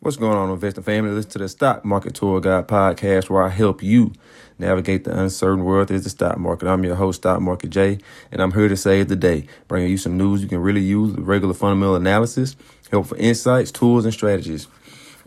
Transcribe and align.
What's 0.00 0.16
going 0.16 0.36
on, 0.36 0.48
investing 0.50 0.84
family? 0.84 1.10
Listen 1.10 1.32
to 1.32 1.38
the 1.38 1.48
Stock 1.48 1.84
Market 1.84 2.14
Tour 2.14 2.40
Guide 2.40 2.68
podcast 2.68 3.28
where 3.28 3.42
I 3.42 3.48
help 3.48 3.82
you 3.82 4.12
navigate 4.56 5.02
the 5.02 5.18
uncertain 5.18 5.64
world 5.64 5.90
is 5.90 6.04
the 6.04 6.10
stock 6.10 6.38
market. 6.38 6.68
I'm 6.68 6.84
your 6.84 6.94
host, 6.94 7.22
Stock 7.22 7.40
Market 7.40 7.70
Jay, 7.70 7.98
and 8.30 8.40
I'm 8.40 8.52
here 8.52 8.68
to 8.68 8.76
save 8.76 9.08
the 9.08 9.16
day, 9.16 9.48
bringing 9.66 9.90
you 9.90 9.98
some 9.98 10.16
news 10.16 10.40
you 10.40 10.46
can 10.46 10.60
really 10.60 10.82
use, 10.82 11.16
regular 11.18 11.52
fundamental 11.52 11.96
analysis, 11.96 12.54
helpful 12.92 13.16
insights, 13.18 13.72
tools, 13.72 14.04
and 14.04 14.14
strategies. 14.14 14.68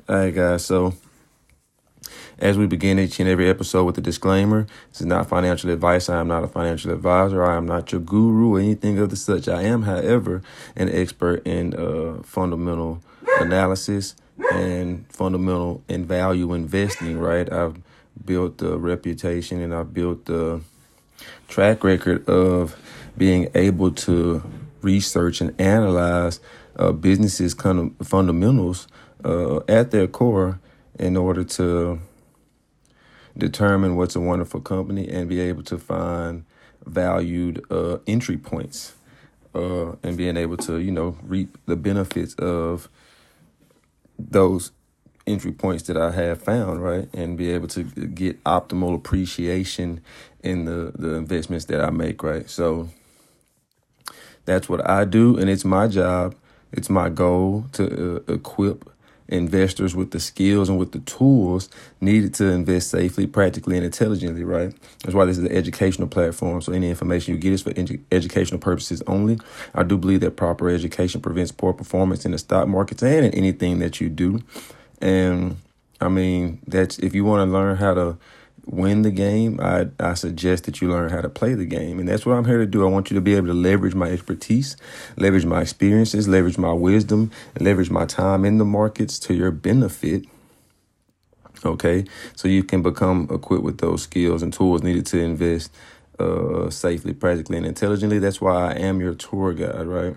All 0.07 0.15
right, 0.15 0.33
guys, 0.33 0.63
so 0.63 0.93
as 2.39 2.57
we 2.57 2.65
begin 2.65 2.97
each 2.97 3.19
and 3.19 3.27
every 3.27 3.49
episode 3.49 3.83
with 3.83 3.97
a 3.97 4.01
disclaimer, 4.01 4.67
this 4.91 5.01
is 5.01 5.05
not 5.05 5.27
financial 5.27 5.69
advice. 5.69 6.07
I 6.07 6.21
am 6.21 6.29
not 6.29 6.45
a 6.45 6.47
financial 6.47 6.93
advisor. 6.93 7.43
I 7.43 7.57
am 7.57 7.65
not 7.65 7.91
your 7.91 7.99
guru 7.99 8.55
or 8.55 8.59
anything 8.61 8.99
of 8.99 9.09
the 9.09 9.17
such. 9.17 9.49
I 9.49 9.63
am, 9.63 9.81
however, 9.81 10.41
an 10.77 10.87
expert 10.87 11.45
in 11.45 11.73
uh, 11.73 12.23
fundamental 12.23 13.03
analysis 13.37 14.15
and 14.51 15.05
fundamental 15.09 15.83
and 15.87 16.05
value 16.05 16.53
investing, 16.53 17.19
right? 17.19 17.51
I've 17.51 17.77
built 18.25 18.57
the 18.57 18.77
reputation 18.77 19.61
and 19.61 19.73
I've 19.73 19.93
built 19.93 20.25
the 20.25 20.61
track 21.47 21.83
record 21.83 22.27
of 22.27 22.75
being 23.17 23.49
able 23.55 23.91
to 23.91 24.43
research 24.81 25.41
and 25.41 25.59
analyze 25.59 26.39
uh, 26.77 26.91
businesses 26.91 27.53
kind 27.53 27.93
of 27.99 28.07
fundamentals 28.07 28.87
uh, 29.23 29.57
at 29.67 29.91
their 29.91 30.07
core 30.07 30.59
in 30.97 31.17
order 31.17 31.43
to 31.43 31.99
determine 33.37 33.95
what's 33.95 34.15
a 34.15 34.19
wonderful 34.19 34.59
company 34.59 35.07
and 35.07 35.29
be 35.29 35.39
able 35.39 35.63
to 35.63 35.77
find 35.77 36.45
valued 36.85 37.63
uh, 37.69 37.97
entry 38.07 38.37
points 38.37 38.95
uh, 39.53 39.91
and 40.03 40.17
being 40.17 40.37
able 40.37 40.57
to 40.57 40.79
you 40.79 40.91
know 40.91 41.17
reap 41.23 41.57
the 41.65 41.75
benefits 41.75 42.33
of 42.35 42.89
those 44.29 44.71
entry 45.27 45.51
points 45.51 45.83
that 45.83 45.97
I 45.97 46.11
have 46.11 46.41
found, 46.41 46.83
right? 46.83 47.07
And 47.13 47.37
be 47.37 47.51
able 47.51 47.67
to 47.69 47.83
get 47.83 48.43
optimal 48.43 48.95
appreciation 48.95 50.01
in 50.43 50.65
the, 50.65 50.91
the 50.95 51.13
investments 51.13 51.65
that 51.65 51.81
I 51.81 51.89
make, 51.89 52.23
right? 52.23 52.49
So 52.49 52.89
that's 54.45 54.67
what 54.67 54.87
I 54.89 55.05
do. 55.05 55.37
And 55.37 55.49
it's 55.49 55.65
my 55.65 55.87
job, 55.87 56.35
it's 56.71 56.89
my 56.89 57.09
goal 57.09 57.65
to 57.73 58.23
uh, 58.27 58.33
equip 58.33 58.89
investors 59.31 59.95
with 59.95 60.11
the 60.11 60.19
skills 60.19 60.69
and 60.69 60.77
with 60.77 60.91
the 60.91 60.99
tools 60.99 61.69
needed 62.01 62.33
to 62.35 62.45
invest 62.45 62.89
safely, 62.91 63.25
practically, 63.25 63.77
and 63.77 63.85
intelligently, 63.85 64.43
right? 64.43 64.73
That's 65.03 65.15
why 65.15 65.25
this 65.25 65.37
is 65.37 65.45
an 65.45 65.51
educational 65.51 66.07
platform. 66.07 66.61
So 66.61 66.73
any 66.73 66.89
information 66.89 67.33
you 67.33 67.39
get 67.39 67.53
is 67.53 67.61
for 67.61 67.71
edu- 67.71 68.01
educational 68.11 68.59
purposes 68.59 69.01
only. 69.07 69.39
I 69.73 69.83
do 69.83 69.97
believe 69.97 70.19
that 70.21 70.35
proper 70.35 70.69
education 70.69 71.21
prevents 71.21 71.51
poor 71.51 71.73
performance 71.73 72.25
in 72.25 72.31
the 72.31 72.37
stock 72.37 72.67
markets 72.67 73.01
and 73.01 73.25
in 73.25 73.33
anything 73.33 73.79
that 73.79 74.01
you 74.01 74.09
do. 74.09 74.41
And 75.01 75.57
I 75.99 76.09
mean, 76.09 76.59
that's 76.67 76.99
if 76.99 77.15
you 77.15 77.23
want 77.25 77.47
to 77.47 77.51
learn 77.51 77.77
how 77.77 77.93
to 77.93 78.17
win 78.65 79.01
the 79.01 79.11
game, 79.11 79.59
I, 79.61 79.87
I 79.99 80.13
suggest 80.13 80.65
that 80.65 80.81
you 80.81 80.89
learn 80.89 81.09
how 81.09 81.21
to 81.21 81.29
play 81.29 81.53
the 81.53 81.65
game. 81.65 81.99
And 81.99 82.07
that's 82.07 82.25
what 82.25 82.33
I'm 82.33 82.45
here 82.45 82.57
to 82.57 82.65
do. 82.65 82.85
I 82.85 82.89
want 82.89 83.09
you 83.09 83.15
to 83.15 83.21
be 83.21 83.35
able 83.35 83.47
to 83.47 83.53
leverage 83.53 83.95
my 83.95 84.09
expertise, 84.09 84.77
leverage 85.17 85.45
my 85.45 85.61
experiences, 85.61 86.27
leverage 86.27 86.57
my 86.57 86.73
wisdom, 86.73 87.31
and 87.55 87.65
leverage 87.65 87.89
my 87.89 88.05
time 88.05 88.45
in 88.45 88.57
the 88.57 88.65
markets 88.65 89.19
to 89.19 89.33
your 89.33 89.51
benefit. 89.51 90.25
Okay. 91.65 92.05
So 92.35 92.47
you 92.47 92.63
can 92.63 92.81
become 92.81 93.27
equipped 93.31 93.63
with 93.63 93.79
those 93.79 94.03
skills 94.03 94.41
and 94.41 94.53
tools 94.53 94.83
needed 94.83 95.05
to 95.07 95.19
invest 95.19 95.71
uh, 96.19 96.69
safely, 96.69 97.13
practically, 97.13 97.57
and 97.57 97.65
intelligently. 97.65 98.19
That's 98.19 98.41
why 98.41 98.71
I 98.71 98.73
am 98.73 98.99
your 98.99 99.15
tour 99.15 99.53
guide, 99.53 99.87
right? 99.87 100.15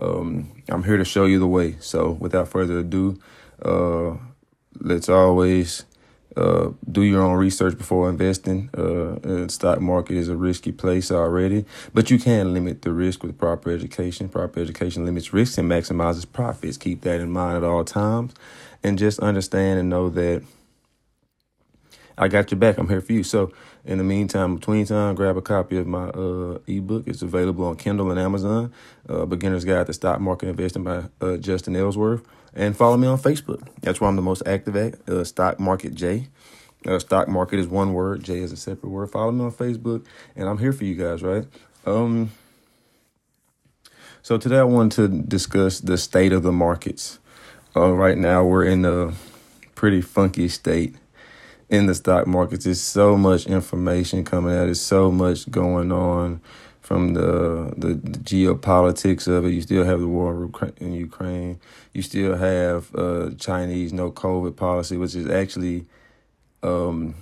Um, 0.00 0.50
I'm 0.68 0.84
here 0.84 0.96
to 0.96 1.04
show 1.04 1.26
you 1.26 1.38
the 1.38 1.46
way. 1.46 1.76
So 1.80 2.12
without 2.12 2.48
further 2.48 2.78
ado, 2.78 3.18
uh, 3.62 4.16
let's 4.80 5.08
always 5.08 5.84
uh, 6.36 6.70
do 6.90 7.02
your 7.02 7.22
own 7.22 7.36
research 7.36 7.76
before 7.76 8.08
investing. 8.08 8.70
Uh, 8.74 9.18
the 9.20 9.46
stock 9.48 9.80
market 9.80 10.16
is 10.16 10.28
a 10.28 10.36
risky 10.36 10.72
place 10.72 11.10
already, 11.10 11.64
but 11.92 12.10
you 12.10 12.18
can 12.18 12.54
limit 12.54 12.82
the 12.82 12.92
risk 12.92 13.22
with 13.22 13.38
proper 13.38 13.70
education. 13.70 14.28
Proper 14.28 14.60
education 14.60 15.04
limits 15.04 15.32
risks 15.32 15.58
and 15.58 15.70
maximizes 15.70 16.30
profits. 16.30 16.76
Keep 16.76 17.02
that 17.02 17.20
in 17.20 17.30
mind 17.30 17.58
at 17.58 17.64
all 17.64 17.84
times, 17.84 18.34
and 18.82 18.98
just 18.98 19.20
understand 19.20 19.78
and 19.78 19.88
know 19.90 20.08
that 20.10 20.42
I 22.16 22.28
got 22.28 22.50
your 22.50 22.58
back. 22.58 22.78
I'm 22.78 22.88
here 22.88 23.00
for 23.00 23.12
you. 23.12 23.22
So, 23.22 23.52
in 23.84 23.98
the 23.98 24.04
meantime, 24.04 24.56
between 24.56 24.86
time, 24.86 25.14
grab 25.14 25.36
a 25.36 25.42
copy 25.42 25.76
of 25.76 25.86
my 25.86 26.08
uh, 26.08 26.58
ebook. 26.66 27.08
It's 27.08 27.22
available 27.22 27.64
on 27.64 27.76
Kindle 27.76 28.10
and 28.10 28.20
Amazon. 28.20 28.72
Uh, 29.08 29.26
Beginner's 29.26 29.64
Guide 29.64 29.86
to 29.86 29.92
Stock 29.92 30.20
Market 30.20 30.48
Investing 30.48 30.84
by 30.84 31.04
uh, 31.20 31.36
Justin 31.36 31.74
Ellsworth 31.74 32.26
and 32.54 32.76
follow 32.76 32.96
me 32.96 33.06
on 33.06 33.18
Facebook. 33.18 33.66
That's 33.80 34.00
where 34.00 34.08
I'm 34.08 34.16
the 34.16 34.22
most 34.22 34.42
active 34.46 34.76
at. 34.76 35.08
Uh, 35.08 35.24
Stock 35.24 35.58
Market 35.58 35.94
J. 35.94 36.28
Uh, 36.86 36.98
stock 36.98 37.28
market 37.28 37.60
is 37.60 37.68
one 37.68 37.92
word. 37.92 38.24
J 38.24 38.40
is 38.40 38.50
a 38.50 38.56
separate 38.56 38.88
word. 38.90 39.10
Follow 39.10 39.30
me 39.30 39.44
on 39.44 39.52
Facebook, 39.52 40.04
and 40.34 40.48
I'm 40.48 40.58
here 40.58 40.72
for 40.72 40.84
you 40.84 40.94
guys. 40.94 41.22
Right. 41.22 41.46
Um. 41.86 42.30
So 44.22 44.38
today 44.38 44.58
I 44.58 44.64
wanted 44.64 44.92
to 44.96 45.22
discuss 45.22 45.80
the 45.80 45.98
state 45.98 46.32
of 46.32 46.42
the 46.42 46.52
markets. 46.52 47.18
Uh, 47.74 47.92
right 47.92 48.18
now 48.18 48.44
we're 48.44 48.64
in 48.64 48.84
a 48.84 49.12
pretty 49.74 50.00
funky 50.00 50.48
state 50.48 50.96
in 51.72 51.86
the 51.86 51.94
stock 51.94 52.26
markets. 52.26 52.64
There's 52.64 52.82
so 52.82 53.16
much 53.16 53.46
information 53.46 54.24
coming 54.24 54.54
out. 54.54 54.66
There's 54.66 54.80
so 54.80 55.10
much 55.10 55.50
going 55.50 55.90
on 55.90 56.42
from 56.82 57.14
the, 57.14 57.72
the, 57.76 57.94
the 57.94 58.18
geopolitics 58.18 59.26
of 59.26 59.46
it. 59.46 59.52
You 59.52 59.62
still 59.62 59.84
have 59.84 59.98
the 59.98 60.06
war 60.06 60.50
in 60.76 60.92
Ukraine. 60.92 61.58
You 61.94 62.02
still 62.02 62.36
have 62.36 62.94
uh, 62.94 63.30
Chinese 63.38 63.92
no 63.94 64.12
COVID 64.12 64.54
policy, 64.54 64.98
which 64.98 65.14
is 65.14 65.26
actually, 65.26 65.86
um, 66.62 67.14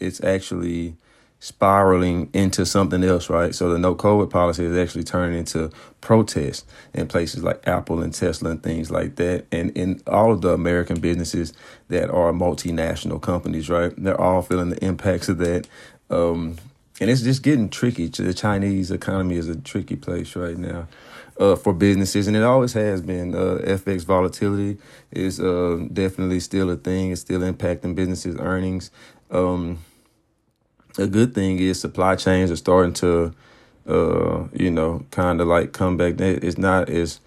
it's 0.00 0.22
actually 0.24 0.96
spiraling 1.44 2.30
into 2.32 2.64
something 2.64 3.04
else, 3.04 3.28
right? 3.28 3.54
So 3.54 3.68
the 3.68 3.78
no 3.78 3.94
COVID 3.94 4.30
policy 4.30 4.64
is 4.64 4.78
actually 4.78 5.04
turning 5.04 5.38
into 5.38 5.70
protests 6.00 6.64
in 6.94 7.06
places 7.06 7.44
like 7.44 7.68
Apple 7.68 8.02
and 8.02 8.14
Tesla 8.14 8.52
and 8.52 8.62
things 8.62 8.90
like 8.90 9.16
that. 9.16 9.44
And 9.52 9.70
in 9.76 10.00
all 10.06 10.32
of 10.32 10.40
the 10.40 10.54
American 10.54 11.00
businesses 11.00 11.52
that 11.88 12.08
are 12.08 12.32
multinational 12.32 13.20
companies, 13.20 13.68
right? 13.68 13.92
They're 13.94 14.18
all 14.18 14.40
feeling 14.40 14.70
the 14.70 14.82
impacts 14.82 15.28
of 15.28 15.36
that. 15.36 15.68
Um, 16.08 16.56
and 16.98 17.10
it's 17.10 17.20
just 17.20 17.42
getting 17.42 17.68
tricky. 17.68 18.06
The 18.06 18.32
Chinese 18.32 18.90
economy 18.90 19.36
is 19.36 19.50
a 19.50 19.56
tricky 19.56 19.96
place 19.96 20.34
right 20.36 20.56
now 20.56 20.88
uh, 21.38 21.56
for 21.56 21.74
businesses, 21.74 22.26
and 22.26 22.38
it 22.38 22.42
always 22.42 22.72
has 22.72 23.02
been. 23.02 23.34
Uh, 23.34 23.58
FX 23.64 24.06
volatility 24.06 24.78
is 25.10 25.40
uh, 25.40 25.84
definitely 25.92 26.40
still 26.40 26.70
a 26.70 26.76
thing. 26.76 27.12
It's 27.12 27.20
still 27.20 27.40
impacting 27.40 27.94
businesses' 27.94 28.36
earnings. 28.38 28.90
Um, 29.30 29.80
a 30.98 31.06
good 31.06 31.34
thing 31.34 31.58
is 31.58 31.80
supply 31.80 32.16
chains 32.16 32.50
are 32.50 32.56
starting 32.56 32.92
to, 32.94 33.34
uh, 33.86 34.44
you 34.52 34.70
know, 34.70 35.04
kind 35.10 35.40
of 35.40 35.48
like 35.48 35.72
come 35.72 35.96
back. 35.96 36.20
It's 36.20 36.58
not 36.58 36.88
as 36.88 37.20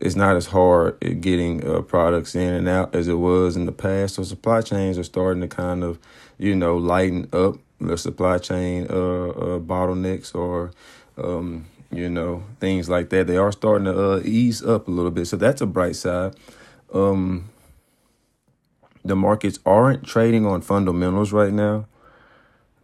it's 0.00 0.16
not 0.16 0.36
as 0.36 0.46
hard 0.46 1.02
at 1.04 1.20
getting 1.20 1.66
uh, 1.66 1.82
products 1.82 2.34
in 2.34 2.54
and 2.54 2.68
out 2.68 2.94
as 2.94 3.06
it 3.06 3.14
was 3.14 3.56
in 3.56 3.66
the 3.66 3.72
past. 3.72 4.14
So 4.14 4.22
supply 4.22 4.62
chains 4.62 4.96
are 4.96 5.04
starting 5.04 5.42
to 5.42 5.48
kind 5.48 5.84
of, 5.84 5.98
you 6.38 6.54
know, 6.54 6.76
lighten 6.76 7.28
up 7.34 7.56
the 7.80 7.96
supply 7.96 8.38
chain 8.38 8.86
uh, 8.90 9.28
uh, 9.28 9.58
bottlenecks 9.58 10.34
or 10.34 10.72
um, 11.16 11.66
you 11.90 12.08
know 12.08 12.44
things 12.60 12.88
like 12.88 13.10
that. 13.10 13.26
They 13.26 13.36
are 13.36 13.52
starting 13.52 13.86
to 13.86 14.12
uh, 14.12 14.20
ease 14.24 14.62
up 14.62 14.88
a 14.88 14.90
little 14.90 15.10
bit, 15.10 15.26
so 15.26 15.36
that's 15.36 15.60
a 15.60 15.66
bright 15.66 15.96
side. 15.96 16.34
Um, 16.92 17.50
the 19.04 19.16
markets 19.16 19.58
aren't 19.64 20.04
trading 20.04 20.46
on 20.46 20.60
fundamentals 20.60 21.32
right 21.32 21.52
now. 21.52 21.86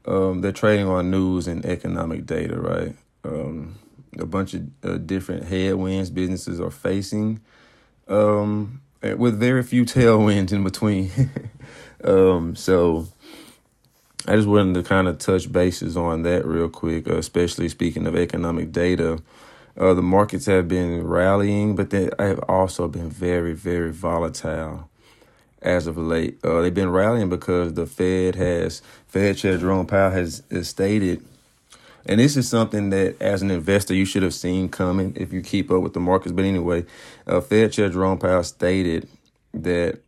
Um, 0.07 0.41
they're 0.41 0.53
trading 0.53 0.87
on 0.87 1.11
news 1.11 1.49
and 1.49 1.65
economic 1.65 2.27
data, 2.27 2.61
right? 2.61 2.95
Um, 3.25 3.79
a 4.19 4.27
bunch 4.27 4.55
of 4.55 4.63
uh, 4.85 4.99
different 4.99 5.45
headwinds 5.45 6.11
businesses 6.11 6.61
are 6.61 6.71
facing, 6.71 7.41
um, 8.09 8.81
with 9.03 9.39
very 9.39 9.63
few 9.63 9.85
tailwinds 9.85 10.53
in 10.53 10.65
between. 10.65 11.11
Um, 12.05 12.55
so 12.55 13.09
I 14.27 14.37
just 14.37 14.49
wanted 14.49 14.75
to 14.75 14.83
kind 14.83 15.09
of 15.09 15.19
touch 15.19 15.51
bases 15.51 15.97
on 15.97 16.23
that 16.23 16.47
real 16.47 16.69
quick, 16.69 17.09
uh, 17.09 17.17
especially 17.17 17.69
speaking 17.69 18.07
of 18.07 18.17
economic 18.17 18.73
data. 18.73 19.21
Uh, 19.79 19.93
the 19.93 20.03
markets 20.03 20.47
have 20.47 20.69
been 20.69 21.07
rallying, 21.07 21.77
but 21.77 21.91
they 21.91 22.09
have 22.19 22.39
also 22.49 22.89
been 22.89 23.11
very, 23.11 23.53
very 23.53 23.93
volatile 23.93 24.89
as 25.63 25.87
of 25.87 25.97
late. 25.97 26.39
Uh, 26.45 26.61
they've 26.61 26.75
been 26.75 26.91
rallying 26.91 27.29
because 27.29 27.75
the 27.75 27.87
Fed 27.87 28.35
has, 28.37 28.83
Fed 29.07 29.37
Chair 29.37 29.59
Jerome 29.59 29.87
Powell 29.87 30.11
has, 30.11 30.43
has 30.51 30.69
stated, 30.69 31.25
and 32.05 32.21
this 32.21 32.37
is 32.37 32.49
something 32.49 32.91
that 32.91 33.21
as 33.21 33.43
an 33.43 33.51
investor 33.51 33.95
you 33.95 34.05
should 34.05 34.23
have 34.23 34.35
seen 34.35 34.69
coming 34.69 35.13
if 35.17 35.33
you 35.33 35.41
keep 35.41 35.71
up 35.71 35.83
with 35.83 35.93
the 35.93 36.01
markets. 36.01 36.33
But 36.33 36.45
anyway, 36.45 36.85
uh, 37.27 37.41
Fed 37.41 37.73
Chair 37.73 37.89
Jerome 37.89 38.19
Powell 38.19 38.45
stated 38.45 39.09
that 39.53 40.01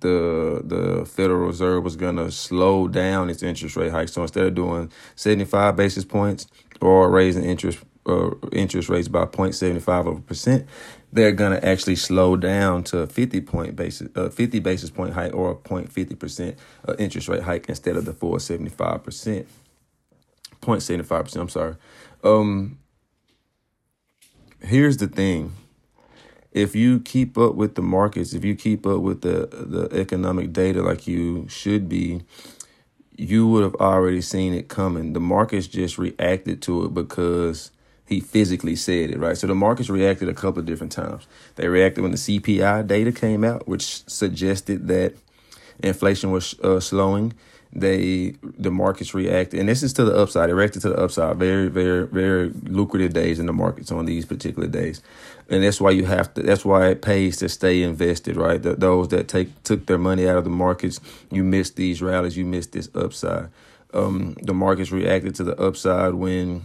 the 0.00 0.62
the 0.64 1.04
Federal 1.04 1.46
Reserve 1.46 1.84
was 1.84 1.96
going 1.96 2.16
to 2.16 2.30
slow 2.30 2.88
down 2.88 3.28
its 3.28 3.42
interest 3.42 3.76
rate 3.76 3.90
hike. 3.92 4.08
So 4.08 4.22
instead 4.22 4.46
of 4.46 4.54
doing 4.54 4.90
75 5.16 5.76
basis 5.76 6.04
points 6.04 6.46
or 6.80 7.10
raising 7.10 7.44
interest 7.44 7.78
uh, 8.06 8.30
interest 8.52 8.88
rates 8.88 9.08
by 9.08 9.24
0.75 9.24 10.06
of 10.06 10.18
a 10.18 10.20
percent, 10.20 10.66
they're 11.12 11.32
going 11.32 11.52
to 11.52 11.66
actually 11.66 11.96
slow 11.96 12.36
down 12.36 12.84
to 12.84 13.00
a 13.00 13.06
50 13.06 13.40
point 13.42 13.76
basis, 13.76 14.08
uh, 14.16 14.28
50 14.28 14.60
basis 14.60 14.90
point 14.90 15.14
hike 15.14 15.34
or 15.34 15.52
a 15.52 15.54
0.50 15.54 16.18
percent 16.18 16.58
uh, 16.88 16.94
interest 16.98 17.28
rate 17.28 17.42
hike 17.42 17.68
instead 17.68 17.96
of 17.96 18.04
the 18.04 18.12
4.75 18.12 19.02
percent, 19.04 19.48
0.75 20.60 21.24
percent. 21.24 21.42
I'm 21.42 21.48
sorry. 21.48 21.76
Um, 22.22 22.78
here's 24.60 24.96
the 24.96 25.08
thing 25.08 25.52
if 26.54 26.76
you 26.76 27.00
keep 27.00 27.36
up 27.36 27.56
with 27.56 27.74
the 27.74 27.82
markets, 27.82 28.32
if 28.32 28.44
you 28.44 28.54
keep 28.54 28.86
up 28.86 29.00
with 29.00 29.22
the 29.22 29.48
the 29.50 29.88
economic 29.98 30.52
data 30.52 30.82
like 30.82 31.06
you 31.06 31.46
should 31.48 31.88
be, 31.88 32.22
you 33.16 33.46
would 33.48 33.64
have 33.64 33.74
already 33.74 34.20
seen 34.20 34.54
it 34.54 34.68
coming. 34.68 35.12
The 35.12 35.20
markets 35.20 35.66
just 35.66 35.98
reacted 35.98 36.62
to 36.62 36.84
it 36.84 36.94
because 36.94 37.72
he 38.06 38.20
physically 38.20 38.76
said 38.76 39.10
it, 39.10 39.18
right? 39.18 39.36
So 39.36 39.46
the 39.46 39.54
markets 39.54 39.88
reacted 39.88 40.28
a 40.28 40.34
couple 40.34 40.60
of 40.60 40.66
different 40.66 40.92
times. 40.92 41.26
They 41.56 41.68
reacted 41.68 42.02
when 42.02 42.10
the 42.10 42.18
CPI 42.18 42.86
data 42.86 43.12
came 43.12 43.44
out, 43.44 43.66
which 43.66 44.08
suggested 44.08 44.88
that 44.88 45.14
inflation 45.82 46.30
was 46.30 46.58
uh, 46.60 46.80
slowing 46.80 47.34
they 47.74 48.36
the 48.42 48.70
markets 48.70 49.14
reacted, 49.14 49.58
and 49.58 49.68
this 49.68 49.82
is 49.82 49.92
to 49.94 50.04
the 50.04 50.16
upside. 50.16 50.48
It 50.48 50.54
reacted 50.54 50.82
to 50.82 50.90
the 50.90 50.96
upside. 50.96 51.36
Very, 51.36 51.68
very, 51.68 52.06
very 52.06 52.50
lucrative 52.62 53.12
days 53.12 53.40
in 53.40 53.46
the 53.46 53.52
markets 53.52 53.90
on 53.90 54.06
these 54.06 54.24
particular 54.24 54.68
days, 54.68 55.02
and 55.50 55.64
that's 55.64 55.80
why 55.80 55.90
you 55.90 56.04
have 56.04 56.32
to. 56.34 56.42
That's 56.42 56.64
why 56.64 56.88
it 56.88 57.02
pays 57.02 57.36
to 57.38 57.48
stay 57.48 57.82
invested, 57.82 58.36
right? 58.36 58.62
The, 58.62 58.76
those 58.76 59.08
that 59.08 59.26
take 59.26 59.62
took 59.64 59.86
their 59.86 59.98
money 59.98 60.28
out 60.28 60.36
of 60.36 60.44
the 60.44 60.50
markets, 60.50 61.00
you 61.32 61.42
missed 61.42 61.74
these 61.74 62.00
rallies, 62.00 62.36
you 62.36 62.44
missed 62.44 62.72
this 62.72 62.88
upside. 62.94 63.48
Um, 63.92 64.36
the 64.42 64.54
markets 64.54 64.92
reacted 64.92 65.34
to 65.36 65.44
the 65.44 65.60
upside 65.60 66.14
when 66.14 66.64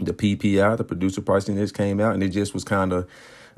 the 0.00 0.12
PPI, 0.12 0.76
the 0.76 0.84
producer 0.84 1.20
price 1.20 1.48
index, 1.48 1.72
came 1.72 2.00
out, 2.00 2.14
and 2.14 2.22
it 2.22 2.30
just 2.30 2.54
was 2.54 2.64
kind 2.64 2.92
of 2.92 3.08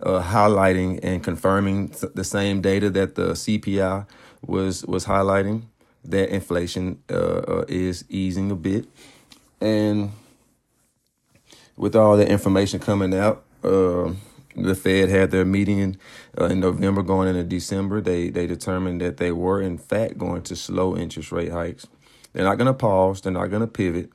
uh, 0.03 0.23
highlighting 0.23 1.01
and 1.03 1.23
confirming 1.23 1.95
the 2.15 2.25
same 2.25 2.61
data 2.61 2.91
that 2.91 3.15
the 3.15 3.33
CPI 3.33 4.07
was 4.45 4.85
was 4.87 5.07
highlighting 5.07 5.63
that 6.05 6.31
inflation 6.31 7.01
uh, 7.11 7.15
uh, 7.15 7.65
is 7.69 8.05
easing 8.09 8.51
a 8.51 8.57
bit. 8.57 8.87
And 9.61 10.13
with 11.77 11.95
all 11.95 12.17
the 12.17 12.29
information 12.29 12.81
coming 12.81 13.15
out, 13.15 13.45
uh, 13.63 14.13
the 14.57 14.75
Fed 14.75 15.09
had 15.09 15.31
their 15.31 15.45
meeting 15.45 15.79
in, 15.79 15.99
uh, 16.39 16.47
in 16.47 16.61
November 16.61 17.03
going 17.03 17.29
into 17.29 17.45
December. 17.45 18.01
They 18.01 18.29
they 18.29 18.47
determined 18.47 19.01
that 19.01 19.17
they 19.17 19.33
were 19.33 19.63
in 19.63 19.79
fact 19.79 20.19
going 20.19 20.43
to 20.43 20.57
slow 20.57 20.97
interest 20.97 21.33
rate 21.33 21.53
hikes. 21.53 21.87
They're 22.33 22.45
not 22.45 22.59
going 22.59 22.67
to 22.67 22.75
pause. 22.75 23.21
They're 23.21 23.33
not 23.33 23.47
going 23.47 23.61
to 23.61 23.67
pivot. 23.67 24.11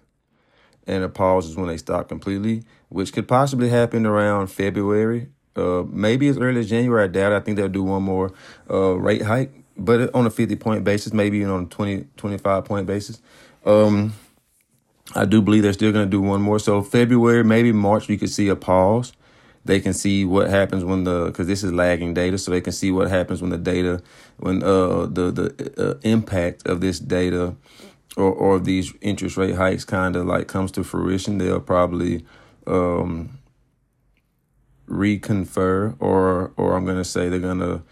And 0.87 1.03
a 1.03 1.09
pause 1.09 1.47
is 1.47 1.55
when 1.55 1.67
they 1.67 1.77
stop 1.77 2.07
completely, 2.07 2.63
which 2.89 3.13
could 3.13 3.27
possibly 3.27 3.69
happen 3.69 4.05
around 4.05 4.47
February. 4.47 5.29
Uh, 5.55 5.83
maybe 5.89 6.27
as 6.27 6.37
early 6.37 6.61
as 6.61 6.69
January. 6.69 7.03
I 7.03 7.07
doubt. 7.07 7.33
It. 7.33 7.35
I 7.35 7.39
think 7.41 7.57
they'll 7.57 7.67
do 7.67 7.83
one 7.83 8.03
more 8.03 8.31
uh, 8.69 8.93
rate 8.93 9.23
hike 9.23 9.51
but 9.77 10.13
on 10.13 10.25
a 10.25 10.29
50 10.29 10.55
point 10.55 10.83
basis, 10.83 11.13
maybe 11.13 11.37
even 11.37 11.51
on 11.51 11.63
a 11.63 11.67
20, 11.67 12.07
25 12.17 12.65
point 12.65 12.87
basis. 12.87 13.21
Um, 13.65 14.13
I 15.15 15.25
do 15.25 15.41
believe 15.41 15.63
they're 15.63 15.73
still 15.73 15.91
going 15.91 16.05
to 16.05 16.11
do 16.11 16.21
one 16.21 16.41
more. 16.41 16.59
So 16.59 16.81
February, 16.81 17.43
maybe 17.43 17.71
March, 17.71 18.09
you 18.09 18.17
could 18.17 18.29
see 18.29 18.49
a 18.49 18.55
pause. 18.55 19.13
They 19.63 19.79
can 19.79 19.93
see 19.93 20.23
what 20.23 20.49
happens 20.49 20.85
when 20.85 21.03
the 21.03 21.25
because 21.25 21.47
this 21.47 21.61
is 21.61 21.73
lagging 21.73 22.13
data, 22.13 22.37
so 22.37 22.51
they 22.51 22.61
can 22.61 22.71
see 22.71 22.89
what 22.89 23.09
happens 23.09 23.41
when 23.41 23.49
the 23.49 23.57
data, 23.57 24.01
when 24.37 24.63
uh 24.63 25.07
the 25.07 25.29
the 25.29 25.73
uh, 25.77 25.99
impact 26.03 26.65
of 26.67 26.79
this 26.79 26.99
data, 26.99 27.53
or 28.17 28.33
or 28.33 28.59
these 28.59 28.93
interest 28.99 29.37
rate 29.37 29.55
hikes 29.55 29.85
kind 29.85 30.15
of 30.15 30.25
like 30.25 30.47
comes 30.47 30.71
to 30.73 30.83
fruition. 30.83 31.37
They'll 31.37 31.61
probably 31.61 32.25
um 32.65 33.37
reconfer, 34.89 35.95
or 35.99 36.51
or 36.57 36.75
I'm 36.75 36.85
gonna 36.85 37.05
say 37.05 37.29
they're 37.29 37.39
gonna 37.39 37.83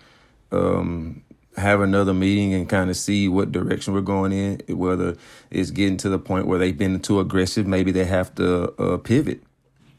um 0.51 1.21
have 1.57 1.79
another 1.79 2.13
meeting 2.13 2.53
and 2.53 2.67
kind 2.67 2.89
of 2.89 2.97
see 2.97 3.29
what 3.29 3.51
direction 3.51 3.93
we're 3.93 4.01
going 4.01 4.33
in. 4.33 4.61
Whether 4.75 5.15
it's 5.51 5.71
getting 5.71 5.97
to 5.97 6.09
the 6.09 6.19
point 6.19 6.47
where 6.47 6.59
they've 6.59 6.77
been 6.77 6.99
too 6.99 7.19
aggressive, 7.19 7.67
maybe 7.67 7.91
they 7.91 8.05
have 8.05 8.33
to 8.35 8.73
uh, 8.81 8.97
pivot, 8.97 9.43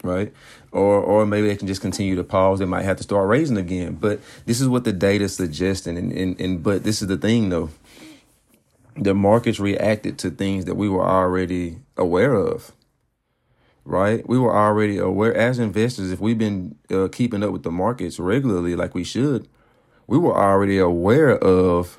right? 0.03 0.33
Or 0.73 1.01
or 1.01 1.25
maybe 1.25 1.47
they 1.47 1.57
can 1.57 1.69
just 1.69 1.81
continue 1.81 2.17
to 2.17 2.25
pause. 2.25 2.59
They 2.59 2.65
might 2.65 2.85
have 2.85 2.97
to 2.97 3.05
start 3.05 3.29
raising 3.29 3.57
again. 3.57 3.95
But 3.95 4.21
this 4.45 4.61
is 4.61 4.69
what 4.69 4.85
the 4.85 4.93
data 4.93 5.29
suggesting. 5.29 5.97
And 5.97 6.13
and, 6.13 6.41
and 6.41 6.63
but 6.63 6.83
this 6.83 7.01
is 7.01 7.09
the 7.09 7.17
thing 7.17 7.49
though. 7.49 7.71
The 8.99 9.15
markets 9.15 9.61
reacted 9.61 10.19
to 10.21 10.31
things 10.31 10.67
that 10.67 10.77
we 10.77 10.89
were 10.89 11.07
already 11.07 11.81
aware 11.97 12.35
of. 12.35 12.73
Right, 13.85 14.29
we 14.29 14.39
were 14.39 14.57
already 14.57 14.99
aware 14.99 15.35
as 15.37 15.59
investors. 15.59 16.13
If 16.13 16.21
we've 16.21 16.39
been 16.39 16.77
uh, 16.91 17.09
keeping 17.13 17.43
up 17.43 17.53
with 17.53 17.65
the 17.65 17.71
markets 17.73 18.19
regularly, 18.19 18.77
like 18.77 18.95
we 18.95 19.05
should, 19.05 19.49
we 20.07 20.19
were 20.19 20.37
already 20.37 20.79
aware 20.79 21.39
of 21.39 21.99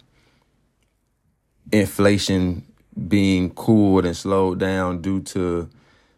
inflation 1.71 2.65
being 3.07 3.51
cooled 3.51 4.05
and 4.05 4.17
slowed 4.17 4.59
down 4.59 5.01
due 5.01 5.21
to 5.21 5.69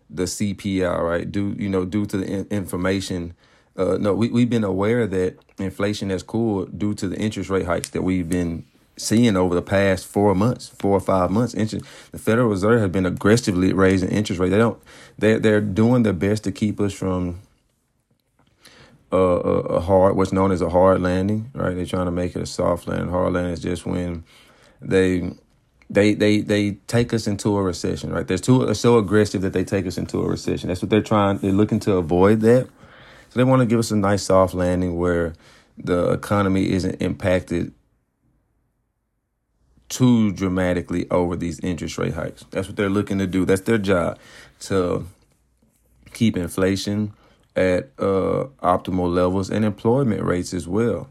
the 0.10 0.24
CPI, 0.24 1.00
right? 1.02 1.32
Due, 1.32 1.56
you 1.58 1.70
know, 1.70 1.86
due 1.86 2.06
to 2.08 2.18
the 2.18 2.28
in- 2.28 2.48
information. 2.50 3.36
Uh, 3.78 3.98
no, 4.00 4.14
we, 4.14 4.30
we've 4.30 4.50
been 4.50 4.64
aware 4.66 5.08
that 5.08 5.38
inflation 5.60 6.10
has 6.12 6.24
cooled 6.24 6.78
due 6.80 6.94
to 6.96 7.08
the 7.08 7.18
interest 7.18 7.50
rate 7.50 7.66
hikes 7.66 7.90
that 7.92 8.04
we've 8.04 8.30
been 8.30 8.66
seeing 9.00 9.36
over 9.38 9.56
the 9.56 9.62
past 9.62 10.06
four 10.06 10.36
months, 10.36 10.70
four 10.70 10.92
or 10.92 11.00
five 11.00 11.32
months. 11.32 11.54
Interest, 11.54 11.86
the 12.12 12.18
Federal 12.18 12.50
Reserve 12.50 12.82
has 12.82 12.90
been 12.90 13.06
aggressively 13.06 13.74
raising 13.74 14.10
interest 14.10 14.40
rates. 14.40 14.52
They 14.52 14.58
don't, 14.58 14.82
they're, 15.18 15.40
they're 15.40 15.62
doing 15.62 16.04
their 16.04 16.14
best 16.14 16.44
to 16.46 16.52
keep 16.52 16.80
us 16.80 16.94
from 16.94 17.40
a, 19.12 19.18
a, 19.18 19.80
hard, 19.80 20.16
what's 20.16 20.32
known 20.34 20.52
as 20.52 20.62
a 20.62 20.70
hard 20.70 21.02
landing, 21.02 21.50
right? 21.54 21.76
They're 21.76 21.86
trying 21.86 22.06
to 22.06 22.12
make 22.12 22.36
it 22.36 22.42
a 22.42 22.46
soft 22.46 22.88
landing. 22.88 23.10
Hard 23.10 23.34
landing 23.34 23.54
is 23.54 23.62
just 23.62 23.86
when 23.86 24.24
they 24.82 25.32
they 25.90 26.14
they 26.14 26.42
they 26.42 26.74
take 26.88 27.14
us 27.14 27.26
into 27.26 27.58
a 27.58 27.64
recession, 27.64 28.12
right? 28.12 28.28
They're 28.28 28.38
too 28.38 28.66
they're 28.66 28.76
so 28.76 28.98
aggressive 28.98 29.42
that 29.42 29.54
they 29.54 29.64
take 29.64 29.88
us 29.88 29.98
into 29.98 30.22
a 30.22 30.28
recession. 30.28 30.68
That's 30.68 30.82
what 30.82 30.90
they're 30.92 31.02
trying. 31.02 31.40
They're 31.40 31.52
looking 31.52 31.80
to 31.82 31.94
avoid 31.94 32.42
that. 32.42 32.68
So 33.30 33.40
they 33.40 33.44
want 33.44 33.62
to 33.62 33.66
give 33.66 33.80
us 33.80 33.92
a 33.92 33.96
nice 33.96 34.24
soft 34.24 34.54
landing 34.54 34.98
where 34.98 35.34
the 35.78 36.12
economy 36.12 36.70
isn't 36.72 37.02
impacted 37.02 37.74
too 39.90 40.32
dramatically 40.32 41.10
over 41.10 41.36
these 41.36 41.60
interest 41.60 41.98
rate 41.98 42.14
hikes. 42.14 42.46
That's 42.52 42.68
what 42.68 42.78
they're 42.78 42.90
looking 42.90 43.18
to 43.18 43.28
do. 43.28 43.46
That's 43.46 43.62
their 43.62 43.78
job 43.78 44.20
to 44.62 45.06
keep 46.14 46.38
inflation 46.38 47.14
at 47.56 47.92
uh, 47.98 48.46
optimal 48.62 49.14
levels 49.14 49.50
and 49.50 49.66
employment 49.66 50.24
rates 50.24 50.54
as 50.54 50.68
well. 50.68 51.10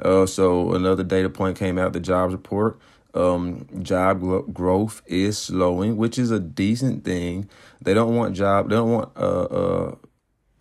Uh, 0.00 0.26
so 0.26 0.74
another 0.74 1.02
data 1.02 1.28
point 1.28 1.58
came 1.58 1.78
out, 1.78 1.92
the 1.92 2.00
jobs 2.00 2.32
report. 2.32 2.78
Um, 3.14 3.66
job 3.82 4.20
growth 4.52 5.02
is 5.06 5.38
slowing, 5.38 5.96
which 5.96 6.18
is 6.18 6.30
a 6.30 6.38
decent 6.38 7.04
thing. 7.04 7.48
They 7.80 7.94
don't 7.94 8.14
want 8.14 8.36
job. 8.36 8.68
They 8.68 8.76
don't 8.76 8.92
want 8.92 9.10
uh, 9.16 9.44
uh 9.44 9.94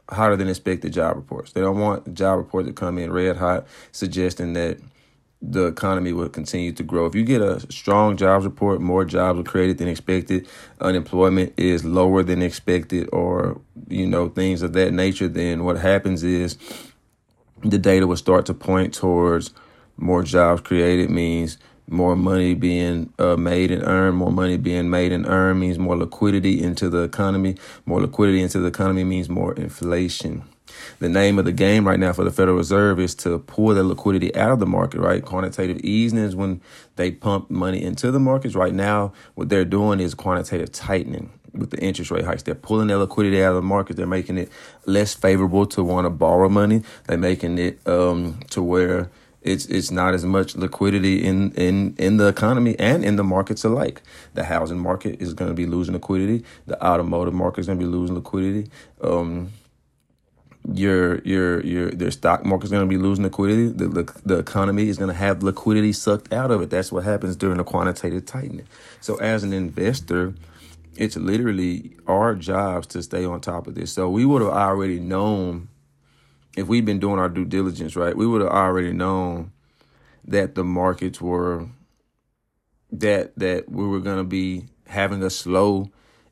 hotter 0.09 0.38
than 0.38 0.47
expected 0.47 0.93
job 0.93 1.17
reports. 1.17 1.51
They 1.51 1.62
don't 1.62 1.79
want 1.79 2.13
job 2.13 2.38
reports 2.38 2.67
to 2.67 2.74
come 2.74 2.97
in 2.97 3.12
red 3.12 3.36
hot, 3.36 3.67
suggesting 3.91 4.53
that 4.53 4.79
the 5.41 5.65
economy 5.65 6.13
will 6.13 6.29
continue 6.29 6.72
to 6.72 6.84
grow. 6.84 7.06
If 7.06 7.15
you 7.15 7.24
get 7.24 7.41
a 7.41 7.60
strong 7.72 8.17
jobs 8.17 8.46
report, 8.46 8.82
more 8.82 9.06
jobs 9.06 9.39
are 9.39 9.44
created 9.44 9.77
than 9.77 9.88
expected, 9.88 10.48
unemployment 10.82 11.53
is 11.58 11.86
lower 11.86 12.24
than 12.24 12.41
expected, 12.41 13.08
or 13.13 13.62
you 13.88 14.08
know 14.08 14.29
things 14.29 14.62
of 14.62 14.74
that 14.74 14.94
nature, 14.94 15.27
then 15.27 15.63
what 15.63 15.77
happens 15.77 16.24
is 16.24 16.58
the 17.63 17.77
data 17.77 18.08
will 18.08 18.17
start 18.17 18.46
to 18.48 18.53
point 18.53 18.94
towards 18.94 19.51
more 19.98 20.24
jobs 20.24 20.62
created 20.62 21.10
means 21.10 21.58
more 21.89 22.15
money 22.15 22.53
being 22.53 23.12
uh, 23.17 23.38
made 23.38 23.72
and 23.72 23.84
earned, 23.84 24.17
more 24.17 24.32
money 24.32 24.58
being 24.58 24.89
made 24.89 25.12
and 25.12 25.25
earned 25.25 25.60
means 25.60 25.79
more 25.79 25.98
liquidity 25.98 26.62
into 26.62 26.89
the 26.89 27.01
economy. 27.03 27.56
More 27.86 28.01
liquidity 28.01 28.41
into 28.41 28.60
the 28.60 28.67
economy 28.67 29.03
means 29.03 29.29
more 29.29 29.53
inflation 29.53 30.44
the 31.00 31.10
name 31.10 31.39
of 31.39 31.46
the 31.46 31.51
game 31.51 31.88
right 31.88 32.00
now 32.00 32.13
for 32.13 32.24
the 32.24 32.31
Federal 32.31 32.57
Reserve 32.57 33.00
is 33.00 33.15
to 33.15 33.39
pull 33.39 33.74
the 33.74 33.84
liquidity 33.84 34.36
out 34.36 34.51
of 34.51 34.60
the 34.60 34.65
market, 34.65 35.00
right? 35.00 35.24
Quantitative 35.24 35.79
easing 35.84 36.19
is 36.19 36.36
when 36.36 36.62
they 36.96 37.12
pump 37.12 37.50
money 37.50 37.81
into 37.81 38.12
the 38.12 38.19
markets. 38.19 38.55
Right 38.55 38.74
now, 38.74 39.13
what 39.36 39.50
they're 39.50 39.65
doing 39.65 40.00
is 40.00 40.13
quantitative 40.13 40.72
tightening 40.72 41.31
with 41.53 41.72
the 41.72 41.79
interest 41.79 42.12
rate 42.12 42.25
hikes. 42.25 42.43
They're 42.43 42.55
pulling 42.55 42.88
their 42.88 42.98
liquidity 42.98 43.43
out 43.43 43.50
of 43.50 43.55
the 43.55 43.62
market. 43.62 43.96
They're 43.96 44.07
making 44.07 44.38
it 44.38 44.51
less 44.86 45.13
favorable 45.13 45.65
to 45.67 45.84
want 45.84 46.05
to 46.05 46.10
borrow 46.10 46.50
money. 46.50 46.84
They're 47.07 47.17
making 47.17 47.57
it 47.57 47.86
um, 47.88 48.39
to 48.51 48.62
where 48.62 49.10
it's 49.41 49.65
it's 49.67 49.91
not 49.91 50.13
as 50.13 50.25
much 50.25 50.55
liquidity 50.55 51.24
in, 51.24 51.51
in, 51.51 51.96
in 51.98 52.17
the 52.17 52.27
economy 52.27 52.75
and 52.79 53.05
in 53.05 53.15
the 53.15 53.24
markets 53.24 53.63
alike. 53.63 54.01
The 54.34 54.43
housing 54.43 54.79
market 54.79 55.22
is 55.22 55.34
going 55.34 55.50
to 55.50 55.55
be 55.55 55.65
losing 55.65 55.93
liquidity. 55.93 56.43
The 56.65 56.84
automotive 56.86 57.34
market 57.34 57.62
is 57.62 57.67
going 57.67 57.79
to 57.79 57.86
be 57.86 57.89
losing 57.89 58.15
liquidity. 58.15 58.69
Um, 59.01 59.51
your 60.74 61.19
your 61.19 61.62
your 61.63 61.91
their 61.91 62.12
stock 62.12 62.45
market 62.45 62.65
is 62.65 62.71
going 62.71 62.83
to 62.83 62.89
be 62.89 62.97
losing 62.97 63.24
liquidity. 63.24 63.67
The, 63.69 64.13
the, 64.25 64.38
economy 64.38 64.89
is 64.89 64.97
going 64.97 65.09
to 65.09 65.17
have 65.17 65.41
liquidity 65.41 65.93
sucked 65.93 66.33
out 66.33 66.51
of 66.51 66.62
it. 66.62 66.69
That's 66.69 66.91
what 66.91 67.03
happens 67.03 67.36
during 67.36 67.57
the 67.57 67.63
quantitative 67.63 68.25
tightening. 68.25 68.67
So 69.00 69.15
as 69.17 69.43
an 69.43 69.53
investor, 69.53 70.33
it's 70.95 71.15
literally 71.15 71.95
our 72.05 72.36
jobs 72.36 72.88
to 72.88 73.01
stay 73.01 73.24
on 73.24 73.39
top 73.39 73.67
of 73.67 73.75
this. 73.75 73.93
So 73.93 74.09
we 74.09 74.25
would 74.25 74.41
have 74.41 74.51
already 74.51 75.00
known 75.00 75.69
if 76.57 76.67
we'd 76.67 76.86
been 76.86 77.00
doing 77.00 77.19
our 77.19 77.29
due 77.29 77.45
diligence, 77.45 77.95
right? 77.95 78.17
We 78.17 78.27
would 78.27 78.41
have 78.41 78.51
already 78.51 78.91
known 78.91 79.51
that 80.25 80.55
the 80.55 80.63
markets 80.63 81.21
were 81.21 81.67
that 82.91 83.38
that 83.38 83.69
we 83.69 83.88
were 83.88 84.00
going 84.00 84.17
to 84.17 84.24
be 84.24 84.65
having 84.88 85.24
a 85.24 85.29
slow 85.29 85.91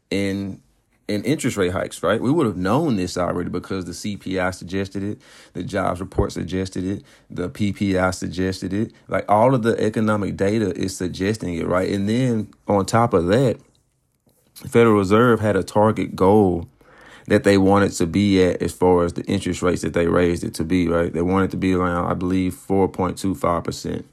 in 0.09 0.61
in 1.07 1.23
interest 1.23 1.55
rate 1.57 1.71
hikes, 1.71 2.01
right? 2.01 2.19
We 2.19 2.31
would 2.31 2.47
have 2.47 2.57
known 2.57 2.95
this 2.95 3.17
already 3.17 3.49
because 3.49 3.85
the 3.85 3.91
CPI 3.91 4.53
suggested 4.55 5.03
it, 5.03 5.21
the 5.53 5.63
jobs 5.63 5.99
report 5.99 6.31
suggested 6.31 6.83
it, 6.83 7.03
the 7.29 7.49
PPI 7.49 8.13
suggested 8.13 8.73
it. 8.73 8.91
Like 9.07 9.25
all 9.29 9.53
of 9.53 9.61
the 9.61 9.79
economic 9.83 10.35
data 10.35 10.71
is 10.75 10.97
suggesting 10.97 11.55
it, 11.55 11.67
right? 11.67 11.89
And 11.91 12.09
then 12.09 12.49
on 12.67 12.85
top 12.85 13.13
of 13.13 13.27
that, 13.27 13.59
the 14.61 14.69
Federal 14.69 14.97
Reserve 14.97 15.41
had 15.41 15.55
a 15.55 15.63
target 15.63 16.15
goal 16.15 16.67
that 17.27 17.43
they 17.43 17.57
wanted 17.57 17.91
to 17.91 18.07
be 18.07 18.43
at 18.43 18.61
as 18.61 18.71
far 18.71 19.03
as 19.03 19.13
the 19.13 19.23
interest 19.25 19.61
rates 19.61 19.81
that 19.81 19.93
they 19.93 20.07
raised 20.07 20.43
it 20.43 20.53
to 20.55 20.63
be, 20.63 20.87
right? 20.87 21.11
They 21.11 21.21
wanted 21.21 21.51
to 21.51 21.57
be 21.57 21.73
around, 21.73 22.09
I 22.09 22.13
believe, 22.13 22.53
4.25%. 22.53 24.05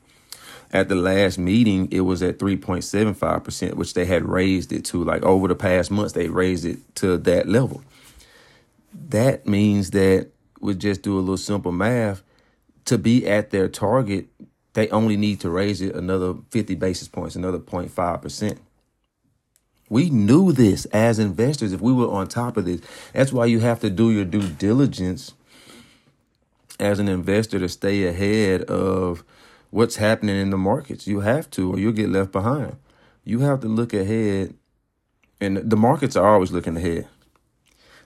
At 0.72 0.88
the 0.88 0.94
last 0.94 1.38
meeting, 1.38 1.88
it 1.90 2.00
was 2.00 2.22
at 2.22 2.38
3.75%, 2.38 3.74
which 3.74 3.92
they 3.92 4.06
had 4.06 4.24
raised 4.26 4.72
it 4.72 4.84
to. 4.86 5.04
Like 5.04 5.22
over 5.22 5.46
the 5.46 5.54
past 5.54 5.90
months, 5.90 6.14
they 6.14 6.28
raised 6.28 6.64
it 6.64 6.78
to 6.96 7.18
that 7.18 7.46
level. 7.46 7.82
That 9.08 9.46
means 9.46 9.90
that 9.90 10.28
we 10.60 10.74
just 10.74 11.02
do 11.02 11.18
a 11.18 11.20
little 11.20 11.36
simple 11.36 11.72
math. 11.72 12.22
To 12.86 12.96
be 12.98 13.28
at 13.28 13.50
their 13.50 13.68
target, 13.68 14.26
they 14.72 14.88
only 14.88 15.16
need 15.16 15.40
to 15.40 15.50
raise 15.50 15.82
it 15.82 15.94
another 15.94 16.34
50 16.50 16.74
basis 16.76 17.06
points, 17.06 17.36
another 17.36 17.58
0.5%. 17.58 18.58
We 19.90 20.08
knew 20.08 20.52
this 20.52 20.86
as 20.86 21.18
investors 21.18 21.74
if 21.74 21.82
we 21.82 21.92
were 21.92 22.10
on 22.10 22.28
top 22.28 22.56
of 22.56 22.64
this. 22.64 22.80
That's 23.12 23.32
why 23.32 23.44
you 23.44 23.60
have 23.60 23.80
to 23.80 23.90
do 23.90 24.10
your 24.10 24.24
due 24.24 24.48
diligence 24.48 25.34
as 26.80 26.98
an 26.98 27.08
investor 27.08 27.58
to 27.58 27.68
stay 27.68 28.04
ahead 28.06 28.62
of 28.62 29.22
what's 29.72 29.96
happening 29.96 30.36
in 30.36 30.50
the 30.50 30.56
markets. 30.56 31.08
You 31.08 31.20
have 31.20 31.50
to, 31.50 31.72
or 31.72 31.78
you'll 31.80 31.90
get 31.90 32.08
left 32.08 32.30
behind. 32.30 32.76
You 33.24 33.40
have 33.40 33.58
to 33.62 33.68
look 33.68 33.92
ahead, 33.92 34.54
and 35.40 35.56
the 35.56 35.76
markets 35.76 36.14
are 36.14 36.34
always 36.34 36.52
looking 36.52 36.76
ahead. 36.76 37.08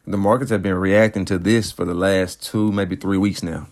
The 0.07 0.17
markets 0.17 0.51
have 0.51 0.63
been 0.63 0.77
reacting 0.77 1.25
to 1.27 1.39
this 1.39 1.73
for 1.73 1.85
the 1.85 1.95
last 1.95 2.43
two, 2.43 2.73
maybe 2.73 2.97
three 2.97 3.19
weeks 3.19 3.43
now 3.43 3.67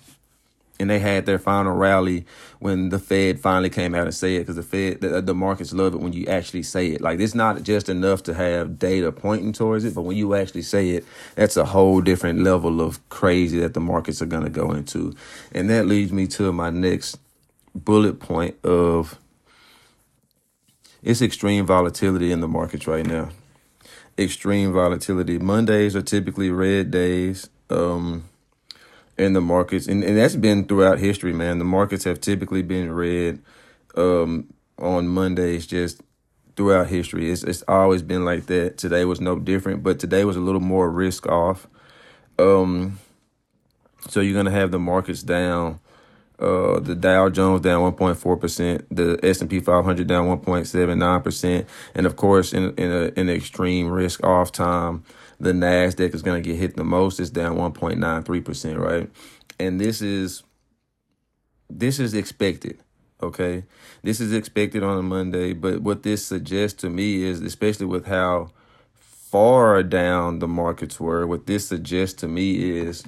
and 0.81 0.91
they 0.91 0.99
had 0.99 1.25
their 1.25 1.39
final 1.39 1.73
rally 1.73 2.27
when 2.59 2.89
the 2.89 2.99
Fed 2.99 3.39
finally 3.41 3.71
came 3.71 3.95
out 3.95 4.07
and 4.07 4.15
said 4.15 4.31
it 4.31 4.39
because 4.41 4.57
the 4.57 4.63
Fed 4.63 5.01
the, 5.01 5.21
the, 5.21 5.35
markets 5.35 5.73
love 5.73 5.95
it 5.95 6.01
when 6.01 6.13
you 6.13 6.27
actually 6.27 6.63
say 6.63 6.89
it. 6.89 7.01
Like 7.01 7.21
it's 7.21 7.35
not 7.35 7.63
just 7.63 7.89
enough 7.89 8.25
to 8.25 8.35
have 8.35 8.79
data 8.79 9.13
pointing 9.13 9.53
towards 9.53 9.85
it, 9.85 9.95
but 9.95 10.03
when 10.03 10.17
you 10.17 10.35
actually 10.35 10.63
say 10.63 10.91
it, 10.91 11.05
that's 11.37 11.57
a 11.57 11.65
whole 11.65 12.01
different 12.01 12.41
level 12.41 12.81
of 12.81 13.07
crazy 13.09 13.61
that 13.61 13.75
the 13.75 13.81
markets 13.81 14.21
are 14.21 14.27
going 14.27 14.45
to 14.45 14.51
go 14.51 14.73
into. 14.73 15.15
And 15.53 15.71
that 15.71 15.87
leads 15.87 16.13
me 16.13 16.27
to 16.29 16.53
my 16.53 16.71
next 16.71 17.19
bullet 17.75 18.21
point 18.21 18.63
of 18.65 19.19
it's 21.03 21.21
extreme 21.21 21.67
volatility 21.67 22.33
in 22.33 22.41
the 22.41 22.49
markets 22.49 22.87
right 22.87 23.07
now. 23.07 23.31
Extreme 24.19 24.73
volatility. 24.73 25.39
Mondays 25.39 25.95
are 25.95 26.03
typically 26.03 26.51
red 26.51 26.91
days. 26.91 27.49
Um, 27.69 28.25
in 29.17 29.33
the 29.33 29.41
markets, 29.41 29.87
and, 29.87 30.03
and 30.03 30.17
that's 30.17 30.37
been 30.37 30.67
throughout 30.67 30.99
history, 30.99 31.33
man. 31.33 31.59
The 31.59 31.65
markets 31.65 32.05
have 32.05 32.21
typically 32.21 32.63
been 32.63 32.93
red 32.93 33.41
um, 33.97 34.53
on 34.79 35.09
Mondays, 35.09 35.67
just 35.67 36.03
throughout 36.57 36.89
history. 36.89 37.31
It's 37.31 37.45
it's 37.45 37.63
always 37.69 38.03
been 38.03 38.25
like 38.25 38.47
that. 38.47 38.77
Today 38.77 39.05
was 39.05 39.21
no 39.21 39.39
different, 39.39 39.83
but 39.83 39.99
today 39.99 40.25
was 40.25 40.37
a 40.37 40.41
little 40.41 40.61
more 40.61 40.91
risk 40.91 41.27
off. 41.27 41.69
Um, 42.39 42.99
so 44.09 44.21
you're 44.21 44.35
gonna 44.35 44.51
have 44.51 44.71
the 44.71 44.79
markets 44.79 45.23
down. 45.23 45.81
Uh, 46.39 46.81
the 46.81 46.97
Dow 46.97 47.29
Jones 47.29 47.61
down 47.61 47.93
1.4 47.93 48.41
percent, 48.41 48.87
the 48.95 49.19
S 49.23 49.41
and 49.41 49.49
P 49.49 49.61
500 49.61 50.07
down 50.07 50.27
1.79 50.27 51.23
percent, 51.23 51.69
and 51.95 52.07
of 52.07 52.17
course, 52.17 52.53
in 52.53 52.75
in, 52.75 52.91
a, 52.91 53.05
in 53.19 53.31
extreme 53.31 53.89
risk 53.89 54.25
off 54.25 54.51
time, 54.51 55.05
the 55.39 55.53
Nasdaq 55.53 56.13
is 56.13 56.23
going 56.23 56.43
to 56.43 56.49
get 56.49 56.59
hit 56.59 56.77
the 56.77 56.83
most. 56.83 57.21
It's 57.21 57.31
down 57.31 57.57
1.93 57.57 58.45
percent, 58.45 58.79
right? 58.79 59.09
And 59.61 59.81
this 59.81 60.03
is 60.03 60.43
this 61.71 62.01
is 62.01 62.15
expected. 62.15 62.81
Okay, 63.23 63.65
this 64.03 64.21
is 64.21 64.33
expected 64.33 64.83
on 64.83 64.99
a 64.99 65.03
Monday, 65.03 65.53
but 65.53 65.83
what 65.83 66.03
this 66.03 66.27
suggests 66.27 66.81
to 66.83 66.91
me 66.91 67.23
is, 67.23 67.41
especially 67.41 67.87
with 67.87 68.07
how 68.07 68.51
far 68.93 69.83
down 69.83 70.41
the 70.41 70.49
markets 70.49 71.01
were, 71.01 71.27
what 71.27 71.47
this 71.47 71.67
suggests 71.67 72.21
to 72.21 72.29
me 72.29 72.79
is 72.79 73.05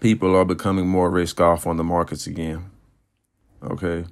people 0.00 0.34
are 0.36 0.44
becoming 0.44 0.88
more 0.88 1.10
risk 1.10 1.40
off 1.40 1.66
on 1.66 1.76
the 1.76 1.84
markets 1.84 2.26
again. 2.26 2.70
Okay, 3.62 4.04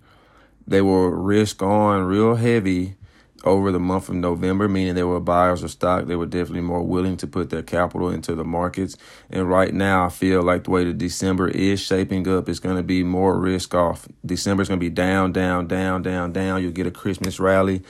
they 0.66 0.83
were 0.83 1.11
risk 1.11 1.62
on 1.62 2.02
real 2.02 2.35
heavy 2.35 2.97
over 3.45 3.71
the 3.71 3.78
month 3.78 4.09
of 4.09 4.16
November, 4.16 4.69
meaning 4.69 4.95
they 4.95 5.05
were 5.05 5.21
buyers 5.21 5.62
of 5.62 5.71
stock. 5.71 6.07
They 6.07 6.16
were 6.16 6.26
definitely 6.26 6.62
more 6.62 6.83
willing 6.83 7.16
to 7.19 7.26
put 7.26 7.50
their 7.50 7.62
capital 7.62 8.11
into 8.11 8.35
the 8.35 8.45
markets. 8.45 8.97
And 9.31 9.49
right 9.49 9.73
now, 9.73 10.07
I 10.07 10.09
feel 10.09 10.43
like 10.43 10.64
the 10.64 10.71
way 10.71 10.85
that 10.85 10.99
December 10.99 11.49
is 11.49 11.81
shaping 11.81 12.26
up 12.28 12.49
is 12.49 12.59
going 12.59 12.76
to 12.76 12.83
be 12.83 13.05
more 13.05 13.38
risk 13.38 13.75
off. 13.75 14.09
December 14.25 14.62
is 14.62 14.69
going 14.69 14.81
to 14.81 14.85
be 14.85 14.90
down, 14.90 15.33
down, 15.33 15.69
down, 15.69 16.02
down, 16.02 16.33
down. 16.33 16.62
You'll 16.62 16.73
get 16.73 16.88
a 16.88 16.90
Christmas 16.90 17.38
rally 17.38 17.83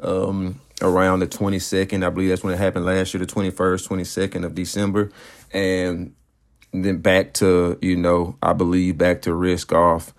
um, 0.00 0.60
around 0.82 1.20
the 1.20 1.28
22nd. 1.28 2.04
I 2.04 2.10
believe 2.10 2.30
that's 2.30 2.42
when 2.42 2.54
it 2.54 2.58
happened 2.58 2.84
last 2.84 3.14
year, 3.14 3.24
the 3.24 3.32
21st, 3.32 3.88
22nd 3.88 4.44
of 4.44 4.54
December. 4.54 5.12
And 5.52 6.14
then 6.82 6.98
back 6.98 7.34
to, 7.34 7.78
you 7.80 7.96
know, 7.96 8.36
I 8.42 8.52
believe 8.52 8.98
back 8.98 9.22
to 9.22 9.34
risk 9.34 9.72
off 9.72 10.12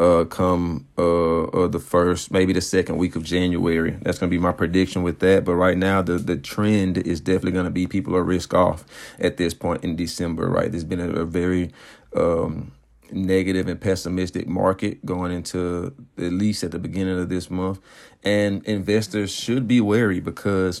uh, 0.00 0.24
come 0.24 0.86
uh, 0.96 1.42
uh, 1.44 1.68
the 1.68 1.78
first, 1.78 2.32
maybe 2.32 2.54
the 2.54 2.60
second 2.62 2.96
week 2.96 3.16
of 3.16 3.22
January. 3.22 3.98
That's 4.00 4.18
to 4.30 4.34
be 4.34 4.38
my 4.38 4.52
prediction 4.52 5.02
with 5.02 5.18
that. 5.18 5.44
But 5.44 5.56
right 5.56 5.76
now, 5.76 6.00
the 6.00 6.14
the 6.14 6.38
trend 6.38 6.96
is 6.96 7.20
definitely 7.20 7.52
to 7.66 7.70
be 7.70 7.86
people 7.86 8.16
are 8.16 8.24
risk 8.24 8.54
off 8.54 8.84
at 9.18 9.36
this 9.36 9.52
point 9.52 9.84
in 9.84 9.96
December. 9.96 10.48
Right, 10.48 10.70
there's 10.70 10.84
been 10.84 11.00
a, 11.00 11.10
a 11.10 11.24
very 11.26 11.70
um, 12.16 12.72
negative 13.12 13.68
and 13.68 13.78
pessimistic 13.78 14.48
market 14.48 15.04
going 15.04 15.32
into 15.32 15.94
at 16.16 16.32
least 16.32 16.64
at 16.64 16.70
the 16.70 16.78
beginning 16.78 17.18
of 17.18 17.28
this 17.28 17.50
month, 17.50 17.78
and 18.24 18.64
investors 18.64 19.30
should 19.30 19.68
be 19.68 19.82
wary 19.82 20.20
because 20.20 20.80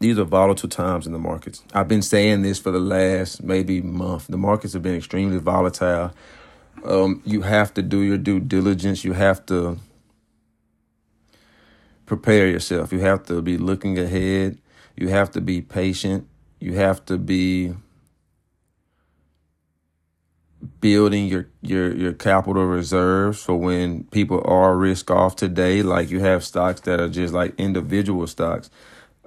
these 0.00 0.18
are 0.18 0.24
volatile 0.24 0.68
times 0.68 1.06
in 1.06 1.12
the 1.12 1.18
markets. 1.18 1.62
I've 1.74 1.88
been 1.88 2.02
saying 2.02 2.42
this 2.42 2.58
for 2.58 2.70
the 2.70 2.78
last 2.78 3.42
maybe 3.42 3.80
month. 3.80 4.26
The 4.28 4.36
markets 4.36 4.72
have 4.74 4.82
been 4.82 4.96
extremely 4.96 5.38
volatile 5.38 6.12
um, 6.84 7.22
you 7.24 7.42
have 7.42 7.74
to 7.74 7.82
do 7.82 8.00
your 8.00 8.18
due 8.18 8.40
diligence. 8.40 9.04
You 9.04 9.12
have 9.12 9.44
to 9.46 9.78
prepare 12.06 12.48
yourself. 12.48 12.92
You 12.92 13.00
have 13.00 13.24
to 13.26 13.42
be 13.42 13.58
looking 13.58 13.98
ahead. 13.98 14.58
You 14.96 15.08
have 15.08 15.30
to 15.32 15.40
be 15.40 15.60
patient. 15.60 16.26
You 16.60 16.74
have 16.74 17.04
to 17.06 17.18
be 17.18 17.74
building 20.80 21.26
your 21.26 21.48
your 21.62 21.94
your 21.94 22.12
capital 22.12 22.64
reserves 22.64 23.42
for 23.42 23.54
when 23.54 24.04
people 24.04 24.42
are 24.44 24.76
risk 24.76 25.08
off 25.08 25.36
today 25.36 25.82
like 25.82 26.10
you 26.10 26.18
have 26.18 26.44
stocks 26.44 26.80
that 26.80 26.98
are 27.00 27.08
just 27.08 27.32
like 27.32 27.54
individual 27.58 28.26
stocks 28.26 28.68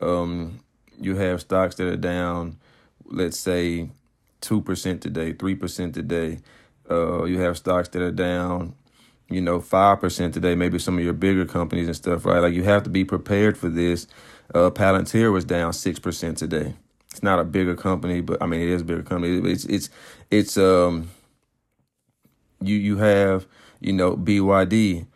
um 0.02 0.60
you 1.00 1.16
have 1.16 1.42
stocks 1.42 1.76
that 1.76 1.88
are 1.88 1.98
down 1.98 2.58
let's 3.06 3.40
say 3.40 3.90
2% 4.42 5.02
today 5.02 5.34
3% 5.34 5.94
today 5.94 6.40
uh, 6.92 7.24
you 7.24 7.40
have 7.40 7.58
stocks 7.58 7.88
that 7.90 8.02
are 8.02 8.12
down, 8.12 8.76
you 9.30 9.42
know, 9.42 9.62
five 9.62 10.00
percent 10.02 10.34
today. 10.34 10.56
Maybe 10.56 10.78
some 10.78 10.98
of 10.98 11.04
your 11.04 11.14
bigger 11.14 11.46
companies 11.46 11.88
and 11.88 11.96
stuff, 11.96 12.26
right? 12.26 12.40
Like 12.40 12.54
you 12.54 12.64
have 12.64 12.84
to 12.84 12.90
be 12.90 13.06
prepared 13.06 13.58
for 13.58 13.70
this. 13.70 14.08
Uh, 14.54 14.70
Palantir 14.70 15.32
was 15.32 15.46
down 15.46 15.74
six 15.74 16.00
percent 16.00 16.38
today. 16.38 16.74
It's 17.12 17.24
not 17.24 17.40
a 17.40 17.44
bigger 17.44 17.76
company, 17.76 18.22
but 18.22 18.42
I 18.42 18.46
mean 18.46 18.62
it 18.62 18.70
is 18.70 18.82
a 18.82 18.86
bigger 18.86 19.04
company. 19.04 19.52
It's 19.52 19.66
it's 19.66 19.90
it's 20.30 20.58
um. 20.58 21.10
You 22.62 22.76
you 22.76 22.98
have 22.98 23.48
you 23.80 23.94
know 23.94 24.18
BYD. 24.18 25.08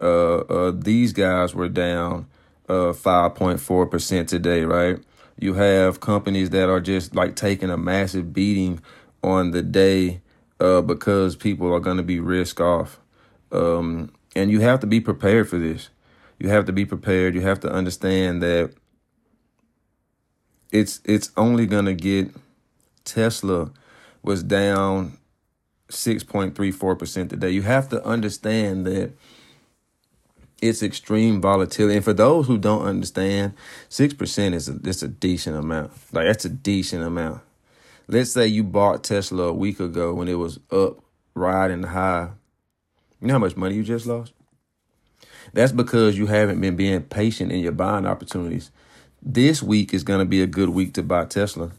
Uh, 0.00 0.36
uh, 0.38 0.72
these 0.74 1.12
guys 1.12 1.54
were 1.54 1.68
down 1.68 2.26
uh 2.68 2.92
5.4 2.92 3.90
percent 3.90 4.28
today, 4.28 4.64
right? 4.64 4.98
You 5.38 5.54
have 5.54 6.00
companies 6.00 6.50
that 6.50 6.68
are 6.68 6.80
just 6.80 7.14
like 7.14 7.36
taking 7.36 7.70
a 7.70 7.76
massive 7.76 8.32
beating 8.32 8.80
on 9.22 9.50
the 9.50 9.62
day 9.62 10.20
uh, 10.60 10.80
because 10.80 11.36
people 11.36 11.72
are 11.74 11.80
going 11.80 11.96
to 11.96 12.02
be 12.02 12.20
risk 12.20 12.60
off. 12.60 13.00
Um, 13.50 14.12
and 14.36 14.50
you 14.50 14.60
have 14.60 14.80
to 14.80 14.86
be 14.86 15.00
prepared 15.00 15.48
for 15.48 15.58
this. 15.58 15.90
You 16.38 16.48
have 16.48 16.64
to 16.66 16.72
be 16.72 16.84
prepared. 16.84 17.34
You 17.34 17.40
have 17.42 17.60
to 17.60 17.72
understand 17.72 18.42
that 18.42 18.72
it's 20.72 21.00
it's 21.04 21.30
only 21.36 21.66
going 21.66 21.84
to 21.84 21.94
get 21.94 22.30
Tesla 23.04 23.70
was 24.22 24.42
down 24.42 25.18
6.34% 25.90 27.28
today. 27.28 27.50
You 27.50 27.62
have 27.62 27.88
to 27.90 28.04
understand 28.04 28.86
that 28.86 29.12
it's 30.64 30.82
extreme 30.82 31.40
volatility. 31.40 31.96
And 31.96 32.04
for 32.04 32.14
those 32.14 32.46
who 32.46 32.56
don't 32.56 32.86
understand, 32.86 33.54
six 33.88 34.14
percent 34.14 34.54
is 34.54 34.68
a, 34.68 34.78
it's 34.84 35.02
a 35.02 35.08
decent 35.08 35.56
amount. 35.56 35.92
Like 36.12 36.26
that's 36.26 36.44
a 36.44 36.48
decent 36.48 37.02
amount. 37.02 37.42
Let's 38.08 38.32
say 38.32 38.46
you 38.46 38.64
bought 38.64 39.04
Tesla 39.04 39.44
a 39.44 39.52
week 39.52 39.80
ago 39.80 40.14
when 40.14 40.28
it 40.28 40.34
was 40.34 40.58
up, 40.70 41.00
riding 41.34 41.82
high. 41.82 42.30
You 43.20 43.28
know 43.28 43.34
how 43.34 43.38
much 43.38 43.56
money 43.56 43.76
you 43.76 43.82
just 43.82 44.06
lost? 44.06 44.32
That's 45.52 45.72
because 45.72 46.18
you 46.18 46.26
haven't 46.26 46.60
been 46.60 46.76
being 46.76 47.02
patient 47.02 47.52
in 47.52 47.60
your 47.60 47.72
buying 47.72 48.06
opportunities. 48.06 48.70
This 49.22 49.62
week 49.62 49.94
is 49.94 50.02
going 50.02 50.18
to 50.18 50.24
be 50.26 50.42
a 50.42 50.46
good 50.46 50.70
week 50.70 50.94
to 50.94 51.02
buy 51.02 51.24
Tesla. 51.26 51.72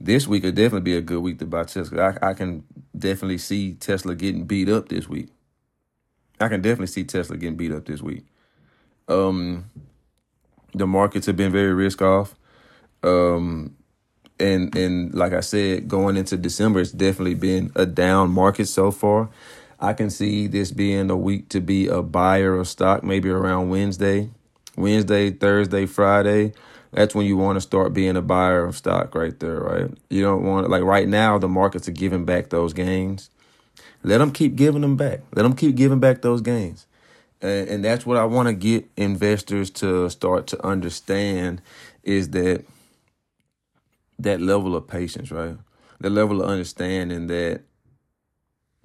This 0.00 0.26
week 0.26 0.42
will 0.42 0.52
definitely 0.52 0.80
be 0.80 0.96
a 0.96 1.02
good 1.02 1.20
week 1.20 1.38
to 1.38 1.46
buy 1.46 1.64
Tesla. 1.64 2.16
I, 2.22 2.30
I 2.30 2.34
can 2.34 2.64
definitely 2.96 3.38
see 3.38 3.74
Tesla 3.74 4.14
getting 4.14 4.44
beat 4.44 4.68
up 4.68 4.88
this 4.88 5.08
week. 5.08 5.28
I 6.42 6.48
can 6.48 6.62
definitely 6.62 6.88
see 6.88 7.04
Tesla 7.04 7.36
getting 7.36 7.56
beat 7.56 7.72
up 7.72 7.86
this 7.86 8.02
week. 8.02 8.24
Um, 9.08 9.70
the 10.74 10.86
markets 10.86 11.26
have 11.26 11.36
been 11.36 11.52
very 11.52 11.72
risk 11.72 12.02
off. 12.02 12.34
Um, 13.02 13.76
and 14.38 14.74
and 14.76 15.14
like 15.14 15.32
I 15.32 15.40
said, 15.40 15.88
going 15.88 16.16
into 16.16 16.36
December, 16.36 16.80
it's 16.80 16.92
definitely 16.92 17.34
been 17.34 17.70
a 17.74 17.86
down 17.86 18.30
market 18.30 18.66
so 18.66 18.90
far. 18.90 19.30
I 19.80 19.92
can 19.94 20.10
see 20.10 20.46
this 20.46 20.70
being 20.70 21.10
a 21.10 21.16
week 21.16 21.48
to 21.50 21.60
be 21.60 21.88
a 21.88 22.02
buyer 22.02 22.56
of 22.56 22.68
stock, 22.68 23.02
maybe 23.02 23.28
around 23.28 23.68
Wednesday, 23.68 24.30
Wednesday, 24.76 25.30
Thursday, 25.30 25.86
Friday. 25.86 26.52
That's 26.92 27.14
when 27.14 27.26
you 27.26 27.36
want 27.36 27.56
to 27.56 27.60
start 27.60 27.94
being 27.94 28.16
a 28.16 28.22
buyer 28.22 28.64
of 28.64 28.76
stock 28.76 29.14
right 29.14 29.38
there, 29.40 29.60
right? 29.60 29.90
You 30.10 30.22
don't 30.22 30.44
want 30.44 30.68
like 30.70 30.82
right 30.82 31.08
now 31.08 31.38
the 31.38 31.48
markets 31.48 31.88
are 31.88 31.92
giving 31.92 32.24
back 32.24 32.50
those 32.50 32.72
gains. 32.72 33.30
Let 34.02 34.18
them 34.18 34.32
keep 34.32 34.56
giving 34.56 34.82
them 34.82 34.96
back. 34.96 35.20
Let 35.34 35.42
them 35.42 35.54
keep 35.54 35.76
giving 35.76 36.00
back 36.00 36.22
those 36.22 36.40
gains. 36.40 36.86
And, 37.40 37.68
and 37.68 37.84
that's 37.84 38.04
what 38.04 38.16
I 38.16 38.24
want 38.24 38.48
to 38.48 38.54
get 38.54 38.88
investors 38.96 39.70
to 39.70 40.08
start 40.10 40.46
to 40.48 40.66
understand 40.66 41.62
is 42.02 42.30
that 42.30 42.64
that 44.18 44.40
level 44.40 44.76
of 44.76 44.86
patience, 44.86 45.30
right? 45.30 45.56
The 46.00 46.10
level 46.10 46.42
of 46.42 46.48
understanding 46.48 47.28
that 47.28 47.62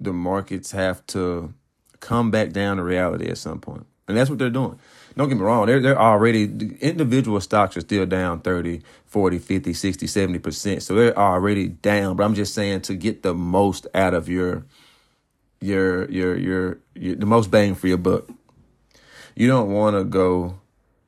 the 0.00 0.12
markets 0.12 0.72
have 0.72 1.04
to 1.08 1.52
come 2.00 2.30
back 2.30 2.50
down 2.50 2.76
to 2.76 2.82
reality 2.82 3.28
at 3.28 3.38
some 3.38 3.60
point. 3.60 3.86
And 4.06 4.16
that's 4.16 4.30
what 4.30 4.38
they're 4.38 4.50
doing. 4.50 4.78
Don't 5.16 5.28
get 5.28 5.36
me 5.36 5.42
wrong, 5.42 5.66
they're, 5.66 5.80
they're 5.80 6.00
already, 6.00 6.44
individual 6.80 7.40
stocks 7.40 7.76
are 7.76 7.80
still 7.80 8.06
down 8.06 8.40
30, 8.40 8.82
40, 9.06 9.38
50, 9.38 9.72
60, 9.72 10.06
70%. 10.06 10.82
So 10.82 10.94
they're 10.94 11.18
already 11.18 11.68
down. 11.68 12.16
But 12.16 12.24
I'm 12.24 12.34
just 12.34 12.54
saying 12.54 12.82
to 12.82 12.94
get 12.94 13.22
the 13.22 13.34
most 13.34 13.88
out 13.94 14.14
of 14.14 14.28
your 14.28 14.64
your, 15.60 16.10
your, 16.10 16.36
your, 16.36 16.78
your 16.94 17.16
the 17.16 17.26
most 17.26 17.50
bang 17.50 17.74
for 17.74 17.88
your 17.88 17.98
buck. 17.98 18.28
You 19.34 19.46
don't 19.46 19.72
want 19.72 19.96
to 19.96 20.04
go 20.04 20.60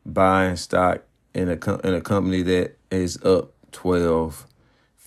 buying 0.04 0.56
stock 0.56 1.02
in 1.34 1.48
a 1.48 1.86
in 1.86 1.94
a 1.94 2.00
company 2.00 2.42
that 2.42 2.76
is 2.90 3.22
up 3.24 3.52
12, 3.72 4.46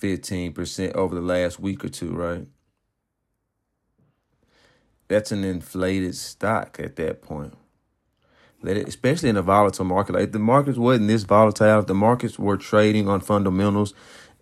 15% 0.00 0.92
over 0.94 1.14
the 1.14 1.20
last 1.20 1.58
week 1.58 1.84
or 1.84 1.88
two, 1.88 2.12
right? 2.12 2.46
That's 5.08 5.32
an 5.32 5.44
inflated 5.44 6.14
stock 6.14 6.78
at 6.80 6.96
that 6.96 7.22
point. 7.22 7.54
Let 8.62 8.78
it, 8.78 8.88
especially 8.88 9.28
in 9.28 9.36
a 9.36 9.42
volatile 9.42 9.84
market. 9.84 10.14
Like 10.14 10.24
if 10.24 10.32
the 10.32 10.38
markets 10.38 10.78
wasn't 10.78 11.08
this 11.08 11.24
volatile, 11.24 11.80
if 11.80 11.86
the 11.86 11.94
markets 11.94 12.38
were 12.38 12.56
trading 12.56 13.08
on 13.08 13.20
fundamentals 13.20 13.92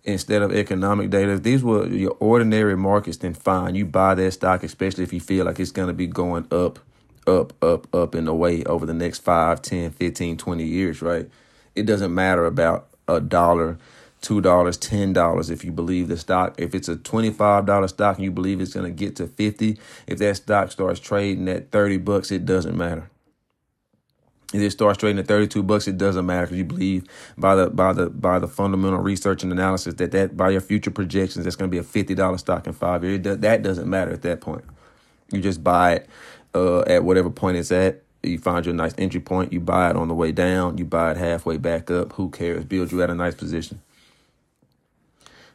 instead 0.03 0.41
of 0.41 0.51
economic 0.51 1.09
data. 1.09 1.39
These 1.39 1.63
were 1.63 1.87
your 1.87 2.15
ordinary 2.19 2.75
markets, 2.75 3.17
then 3.17 3.33
fine. 3.33 3.75
You 3.75 3.85
buy 3.85 4.15
that 4.15 4.31
stock, 4.31 4.63
especially 4.63 5.03
if 5.03 5.13
you 5.13 5.19
feel 5.19 5.45
like 5.45 5.59
it's 5.59 5.71
going 5.71 5.87
to 5.87 5.93
be 5.93 6.07
going 6.07 6.47
up, 6.51 6.79
up, 7.25 7.53
up, 7.63 7.93
up 7.93 8.15
in 8.15 8.25
the 8.25 8.33
way 8.33 8.63
over 8.65 8.85
the 8.85 8.93
next 8.93 9.19
5, 9.19 9.61
10, 9.61 9.91
15, 9.91 10.37
20 10.37 10.63
years, 10.63 11.01
right? 11.01 11.29
It 11.75 11.85
doesn't 11.85 12.13
matter 12.13 12.45
about 12.45 12.87
a 13.07 13.19
dollar, 13.19 13.77
$2, 14.21 14.41
$10 14.41 15.51
if 15.51 15.63
you 15.63 15.71
believe 15.71 16.07
the 16.07 16.17
stock. 16.17 16.55
If 16.57 16.75
it's 16.75 16.89
a 16.89 16.95
$25 16.95 17.89
stock 17.89 18.17
and 18.17 18.23
you 18.23 18.31
believe 18.31 18.61
it's 18.61 18.73
going 18.73 18.85
to 18.85 18.91
get 18.91 19.15
to 19.17 19.27
50, 19.27 19.77
if 20.07 20.17
that 20.19 20.35
stock 20.37 20.71
starts 20.71 20.99
trading 20.99 21.47
at 21.47 21.71
30 21.71 21.97
bucks, 21.97 22.31
it 22.31 22.45
doesn't 22.45 22.77
matter. 22.77 23.09
If 24.53 24.61
it 24.61 24.71
starts 24.71 24.99
trading 24.99 25.19
at 25.19 25.27
32 25.27 25.63
bucks, 25.63 25.87
it 25.87 25.97
doesn't 25.97 26.25
matter 26.25 26.45
because 26.45 26.57
you 26.57 26.63
believe 26.63 27.05
by 27.37 27.55
the 27.55 27.69
by 27.71 27.91
the 27.91 28.09
by 28.09 28.37
the 28.37 28.47
fundamental 28.47 28.99
research 28.99 29.41
and 29.43 29.51
analysis 29.51 29.95
that 29.95 30.11
that 30.11 30.37
by 30.37 30.51
your 30.51 30.61
future 30.61 30.91
projections, 30.91 31.43
that's 31.43 31.55
going 31.55 31.69
to 31.69 31.73
be 31.73 31.79
a 31.79 31.83
fifty 31.83 32.13
dollar 32.13 32.37
stock 32.37 32.67
in 32.67 32.73
five 32.73 33.03
years. 33.03 33.21
That 33.21 33.63
doesn't 33.63 33.89
matter 33.89 34.11
at 34.11 34.21
that 34.21 34.41
point. 34.41 34.63
You 35.31 35.41
just 35.41 35.63
buy 35.63 35.93
it 35.93 36.09
uh, 36.53 36.81
at 36.81 37.03
whatever 37.03 37.31
point 37.31 37.57
it's 37.57 37.71
at. 37.71 38.03
You 38.21 38.37
find 38.37 38.65
your 38.65 38.75
nice 38.75 38.93
entry 38.97 39.19
point. 39.19 39.51
You 39.51 39.59
buy 39.59 39.89
it 39.89 39.95
on 39.95 40.07
the 40.07 40.13
way 40.13 40.31
down. 40.31 40.77
You 40.77 40.85
buy 40.85 41.11
it 41.11 41.17
halfway 41.17 41.57
back 41.57 41.91
up. 41.91 42.13
Who 42.13 42.29
cares? 42.29 42.63
Build 42.63 42.91
you 42.91 43.01
at 43.01 43.09
a 43.09 43.15
nice 43.15 43.35
position. 43.35 43.81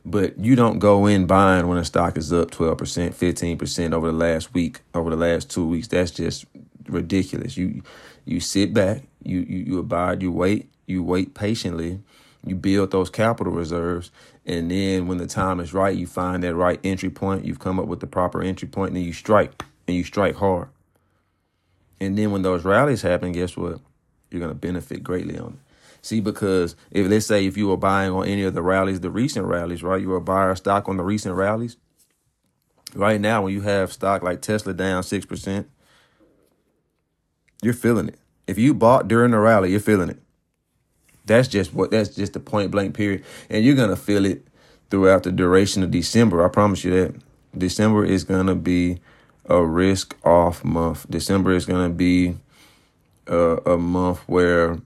But 0.04 0.38
you 0.38 0.56
don't 0.56 0.78
go 0.78 1.06
in 1.06 1.26
buying 1.26 1.66
when 1.68 1.78
a 1.78 1.84
stock 1.84 2.16
is 2.16 2.32
up 2.32 2.50
12%, 2.50 3.14
15% 3.14 3.92
over 3.92 4.06
the 4.06 4.16
last 4.16 4.54
week, 4.54 4.80
over 4.94 5.10
the 5.10 5.16
last 5.16 5.50
two 5.50 5.66
weeks. 5.66 5.88
That's 5.88 6.10
just 6.10 6.46
ridiculous. 6.86 7.56
You 7.56 7.82
you 8.28 8.40
sit 8.40 8.74
back, 8.74 9.02
you, 9.22 9.40
you, 9.40 9.58
you 9.58 9.78
abide, 9.78 10.22
you 10.22 10.30
wait, 10.30 10.70
you 10.86 11.02
wait 11.02 11.34
patiently, 11.34 12.00
you 12.44 12.54
build 12.54 12.90
those 12.90 13.10
capital 13.10 13.52
reserves, 13.52 14.10
and 14.46 14.70
then 14.70 15.06
when 15.06 15.18
the 15.18 15.26
time 15.26 15.60
is 15.60 15.74
right, 15.74 15.96
you 15.96 16.06
find 16.06 16.42
that 16.42 16.54
right 16.54 16.80
entry 16.84 17.10
point, 17.10 17.44
you've 17.44 17.58
come 17.58 17.78
up 17.78 17.86
with 17.86 18.00
the 18.00 18.06
proper 18.06 18.42
entry 18.42 18.68
point, 18.68 18.88
and 18.88 18.96
then 18.96 19.04
you 19.04 19.12
strike, 19.12 19.62
and 19.86 19.96
you 19.96 20.04
strike 20.04 20.36
hard. 20.36 20.68
And 22.00 22.16
then 22.16 22.30
when 22.30 22.42
those 22.42 22.64
rallies 22.64 23.02
happen, 23.02 23.32
guess 23.32 23.56
what? 23.56 23.80
You're 24.30 24.46
to 24.46 24.54
benefit 24.54 25.02
greatly 25.02 25.38
on 25.38 25.54
it. 25.54 25.58
See, 26.00 26.20
because 26.20 26.76
if 26.90 27.08
let's 27.08 27.26
say 27.26 27.46
if 27.46 27.56
you 27.56 27.68
were 27.68 27.76
buying 27.76 28.12
on 28.12 28.26
any 28.26 28.44
of 28.44 28.54
the 28.54 28.62
rallies, 28.62 29.00
the 29.00 29.10
recent 29.10 29.46
rallies, 29.46 29.82
right? 29.82 30.00
You 30.00 30.10
were 30.10 30.20
buying 30.20 30.54
stock 30.56 30.88
on 30.88 30.96
the 30.96 31.02
recent 31.02 31.34
rallies. 31.34 31.76
Right 32.94 33.20
now, 33.20 33.42
when 33.42 33.52
you 33.52 33.62
have 33.62 33.92
stock 33.92 34.22
like 34.22 34.40
Tesla 34.40 34.74
down 34.74 35.02
six 35.02 35.26
percent, 35.26 35.68
you're 37.62 37.74
feeling 37.74 38.08
it. 38.08 38.18
If 38.46 38.58
you 38.58 38.74
bought 38.74 39.08
during 39.08 39.32
the 39.32 39.38
rally, 39.38 39.70
you're 39.70 39.80
feeling 39.80 40.08
it. 40.08 40.20
That's 41.26 41.48
just 41.48 41.74
what 41.74 41.90
that's 41.90 42.10
just 42.10 42.32
the 42.32 42.40
point 42.40 42.70
blank 42.70 42.94
period. 42.94 43.24
And 43.50 43.64
you're 43.64 43.74
gonna 43.74 43.96
feel 43.96 44.24
it 44.24 44.46
throughout 44.90 45.24
the 45.24 45.32
duration 45.32 45.82
of 45.82 45.90
December. 45.90 46.44
I 46.44 46.48
promise 46.48 46.84
you 46.84 46.90
that. 46.92 47.14
December 47.56 48.04
is 48.04 48.24
gonna 48.24 48.54
be 48.54 49.00
a 49.46 49.62
risk 49.62 50.16
off 50.24 50.64
month. 50.64 51.06
December 51.10 51.52
is 51.52 51.66
gonna 51.66 51.90
be 51.90 52.36
a, 53.26 53.58
a 53.66 53.78
month 53.78 54.20
where 54.26 54.78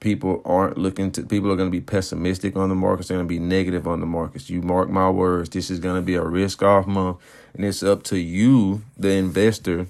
people 0.00 0.42
aren't 0.44 0.76
looking 0.76 1.12
to 1.12 1.22
people 1.22 1.50
are 1.50 1.54
going 1.54 1.68
to 1.68 1.78
be 1.78 1.80
pessimistic 1.80 2.56
on 2.56 2.68
the 2.68 2.74
markets 2.74 3.06
they're 3.06 3.16
going 3.16 3.26
to 3.26 3.32
be 3.32 3.38
negative 3.38 3.86
on 3.86 4.00
the 4.00 4.06
markets 4.06 4.50
you 4.50 4.60
mark 4.60 4.90
my 4.90 5.08
words 5.08 5.48
this 5.50 5.70
is 5.70 5.78
going 5.78 5.94
to 5.94 6.02
be 6.02 6.16
a 6.16 6.24
risk 6.24 6.60
off 6.60 6.88
month 6.88 7.16
and 7.54 7.64
it's 7.64 7.84
up 7.84 8.02
to 8.02 8.18
you 8.18 8.82
the 8.98 9.12
investor 9.12 9.86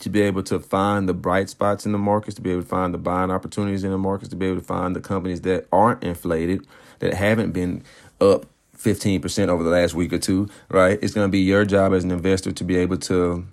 to 0.00 0.10
be 0.10 0.22
able 0.22 0.42
to 0.44 0.58
find 0.58 1.08
the 1.08 1.14
bright 1.14 1.48
spots 1.48 1.86
in 1.86 1.92
the 1.92 1.98
markets, 1.98 2.34
to 2.36 2.42
be 2.42 2.50
able 2.50 2.62
to 2.62 2.68
find 2.68 2.92
the 2.92 2.98
buying 2.98 3.30
opportunities 3.30 3.84
in 3.84 3.90
the 3.90 3.98
markets, 3.98 4.30
to 4.30 4.36
be 4.36 4.46
able 4.46 4.60
to 4.60 4.66
find 4.66 4.96
the 4.96 5.00
companies 5.00 5.42
that 5.42 5.66
aren't 5.72 6.02
inflated, 6.02 6.66
that 6.98 7.14
haven't 7.14 7.52
been 7.52 7.82
up 8.20 8.46
15% 8.76 9.48
over 9.48 9.62
the 9.62 9.70
last 9.70 9.94
week 9.94 10.12
or 10.12 10.18
two, 10.18 10.48
right? 10.70 10.98
It's 11.02 11.14
going 11.14 11.26
to 11.26 11.30
be 11.30 11.40
your 11.40 11.64
job 11.64 11.92
as 11.92 12.02
an 12.02 12.10
investor 12.10 12.50
to 12.50 12.64
be 12.64 12.76
able 12.76 12.96
to 12.98 13.46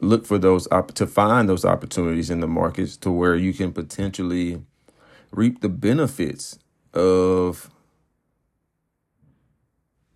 look 0.00 0.26
for 0.26 0.38
those 0.38 0.68
to 0.94 1.06
find 1.06 1.48
those 1.48 1.64
opportunities 1.64 2.30
in 2.30 2.40
the 2.40 2.46
markets 2.46 2.96
to 2.98 3.10
where 3.10 3.36
you 3.36 3.52
can 3.52 3.72
potentially 3.72 4.62
reap 5.30 5.60
the 5.60 5.68
benefits 5.68 6.58
of 6.92 7.70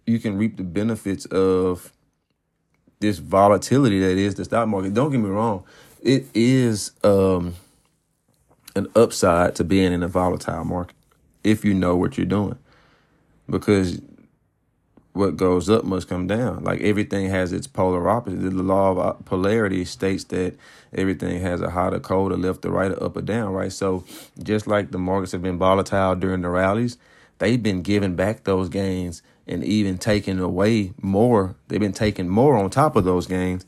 you 0.07 0.19
can 0.19 0.39
reap 0.39 0.57
the 0.57 0.63
benefits 0.63 1.27
of 1.27 1.93
this 3.01 3.19
volatility 3.19 4.01
that 4.01 4.19
is 4.19 4.35
the 4.35 4.45
stock 4.45 4.69
market. 4.69 4.95
Don't 4.95 5.11
get 5.11 5.19
me 5.19 5.29
wrong, 5.29 5.65
it 6.03 6.27
is 6.35 6.93
um, 7.05 7.55
an 8.75 8.87
upside 8.95 9.55
to 9.57 9.65
being 9.65 9.93
in 9.93 10.03
a 10.03 10.09
volatile 10.09 10.65
market 10.65 10.97
if 11.45 11.65
you 11.65 11.75
know 11.75 11.97
what 11.97 12.19
you're 12.19 12.27
doing, 12.27 12.59
because 13.49 14.01
what 15.19 15.37
goes 15.37 15.69
up 15.69 15.85
must 15.85 16.09
come 16.09 16.29
down. 16.29 16.63
Like 16.63 16.81
everything 16.81 17.29
has 17.29 17.53
its 17.53 17.67
polar 17.67 18.09
opposite. 18.09 18.39
The 18.39 18.51
law 18.51 18.93
of 18.93 18.99
uh, 18.99 19.13
polarity 19.25 19.85
states 19.85 20.25
that 20.25 20.57
everything 20.95 21.41
has 21.41 21.61
a 21.61 21.71
hot 21.71 21.93
or 21.93 22.01
cold, 22.01 22.31
a 22.31 22.37
left 22.37 22.65
or 22.65 22.71
right, 22.71 22.93
or 22.93 23.03
up 23.03 23.17
or 23.17 23.23
down, 23.23 23.53
right? 23.53 23.73
So 23.73 24.05
just 24.41 24.69
like 24.69 24.93
the 24.93 24.99
markets 24.99 25.33
have 25.33 25.43
been 25.43 25.59
volatile 25.59 26.15
during 26.15 26.43
the 26.43 26.49
rallies, 26.49 26.99
they've 27.39 27.61
been 27.63 27.83
giving 27.83 28.15
back 28.15 28.45
those 28.45 28.69
gains 28.69 29.23
and 29.49 29.65
even 29.65 29.99
taking 29.99 30.39
away 30.39 30.93
more. 31.01 31.57
They've 31.69 31.81
been 31.81 31.93
taking 31.93 32.29
more 32.29 32.57
on 32.57 32.71
top 32.71 32.97
of 32.97 33.05
those 33.05 33.27
gains. 33.27 33.65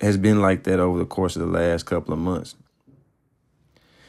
Has 0.00 0.16
been 0.16 0.40
like 0.40 0.64
that 0.64 0.80
over 0.80 0.98
the 0.98 1.06
course 1.06 1.36
of 1.36 1.42
the 1.42 1.48
last 1.48 1.86
couple 1.86 2.12
of 2.12 2.18
months. 2.18 2.54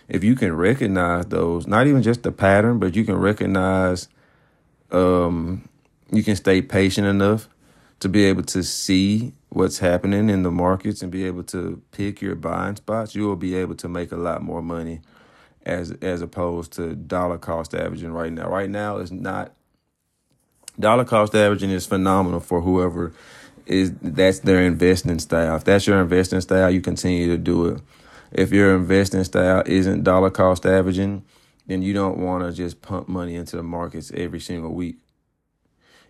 If 0.10 0.24
you 0.24 0.36
can 0.36 0.56
recognize 0.56 1.28
those, 1.28 1.66
not 1.66 1.88
even 1.88 2.02
just 2.02 2.24
the 2.24 2.32
pattern, 2.32 2.80
but 2.80 2.96
you 2.96 3.06
can 3.06 3.16
recognize, 3.16 4.10
um, 4.92 5.70
you 6.12 6.24
can 6.24 6.36
stay 6.36 6.62
patient 6.62 7.08
enough 7.08 7.48
to 8.00 8.10
be 8.10 8.26
able 8.26 8.44
to 8.44 8.64
see 8.64 9.34
what's 9.50 9.78
happening 9.78 10.30
in 10.30 10.44
the 10.44 10.52
markets 10.52 11.02
and 11.02 11.12
be 11.12 11.26
able 11.26 11.44
to 11.44 11.82
pick 11.92 12.22
your 12.22 12.36
buying 12.36 12.76
spots, 12.76 13.16
you 13.16 13.24
will 13.24 13.36
be 13.36 13.56
able 13.56 13.76
to 13.76 13.88
make 13.88 14.12
a 14.12 14.18
lot 14.18 14.42
more 14.42 14.62
money 14.62 15.00
as 15.66 15.92
as 16.02 16.22
opposed 16.22 16.74
to 16.74 16.96
dollar 16.96 17.38
cost 17.38 17.74
averaging 17.74 18.12
right 18.12 18.34
now. 18.34 18.50
Right 18.50 18.70
now 18.70 18.98
is 18.98 19.12
not 19.12 19.54
dollar 20.80 21.06
cost 21.06 21.36
averaging 21.36 21.70
is 21.70 21.86
phenomenal 21.86 22.40
for 22.40 22.62
whoever 22.62 23.14
is 23.66 23.94
that's 24.02 24.40
their 24.40 24.62
investing 24.62 25.20
style. 25.20 25.56
If 25.56 25.64
that's 25.64 25.88
your 25.88 26.02
investing 26.02 26.42
style, 26.42 26.70
you 26.70 26.82
continue 26.82 27.28
to 27.28 27.38
do 27.38 27.68
it. 27.68 27.82
If 28.32 28.52
your 28.52 28.76
investing 28.76 29.24
style 29.24 29.64
isn't 29.66 30.04
dollar 30.04 30.30
cost 30.30 30.66
averaging, 30.66 31.24
then 31.68 31.82
you 31.82 31.94
don't 31.94 32.18
want 32.18 32.44
to 32.44 32.52
just 32.52 32.82
pump 32.82 33.08
money 33.08 33.36
into 33.36 33.56
the 33.56 33.64
markets 33.64 34.12
every 34.14 34.40
single 34.40 34.74
week. 34.74 34.98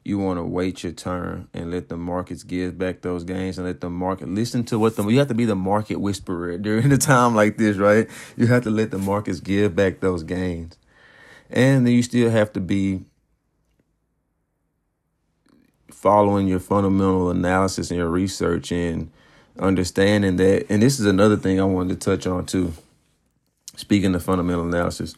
You 0.05 0.17
want 0.19 0.37
to 0.37 0.43
wait 0.43 0.83
your 0.83 0.91
turn 0.91 1.47
and 1.53 1.71
let 1.71 1.87
the 1.87 1.95
markets 1.95 2.43
give 2.43 2.77
back 2.77 3.01
those 3.01 3.23
gains 3.23 3.57
and 3.57 3.65
let 3.65 3.79
the 3.79 3.89
market 3.89 4.27
listen 4.27 4.65
to 4.65 4.77
what 4.77 4.97
the 4.97 5.07
you 5.07 5.19
have 5.19 5.29
to 5.29 5.33
be 5.33 5.45
the 5.45 5.55
market 5.55 5.97
whisperer 5.97 6.57
during 6.61 6.91
a 6.91 6.97
time 6.97 7.35
like 7.35 7.57
this, 7.57 7.77
right? 7.77 8.09
You 8.35 8.47
have 8.47 8.63
to 8.63 8.69
let 8.69 8.91
the 8.91 8.97
markets 8.97 9.39
give 9.39 9.75
back 9.75 9.99
those 9.99 10.23
gains. 10.23 10.77
And 11.49 11.85
then 11.85 11.93
you 11.93 12.03
still 12.03 12.31
have 12.31 12.51
to 12.53 12.59
be 12.59 13.05
following 16.03 16.49
your 16.49 16.59
fundamental 16.59 17.29
analysis 17.29 17.89
and 17.89 17.97
your 17.97 18.09
research 18.09 18.73
and 18.73 19.09
understanding 19.57 20.35
that 20.35 20.65
and 20.69 20.81
this 20.81 20.99
is 20.99 21.05
another 21.05 21.37
thing 21.37 21.61
I 21.61 21.63
wanted 21.63 22.01
to 22.01 22.05
touch 22.05 22.27
on 22.27 22.45
too. 22.45 22.73
Speaking 23.77 24.13
of 24.13 24.21
fundamental 24.21 24.67
analysis, 24.67 25.15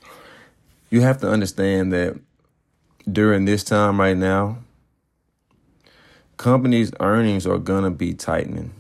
you 0.92 1.02
have 1.02 1.20
to 1.22 1.28
understand 1.28 1.92
that 1.92 2.20
during 3.12 3.46
this 3.46 3.64
time 3.64 4.00
right 4.00 4.16
now, 4.16 4.60
companies' 6.38 6.92
earnings 7.00 7.48
are 7.48 7.58
going 7.58 7.86
to 7.86 7.90
be 7.90 8.14
tightening. 8.14 8.72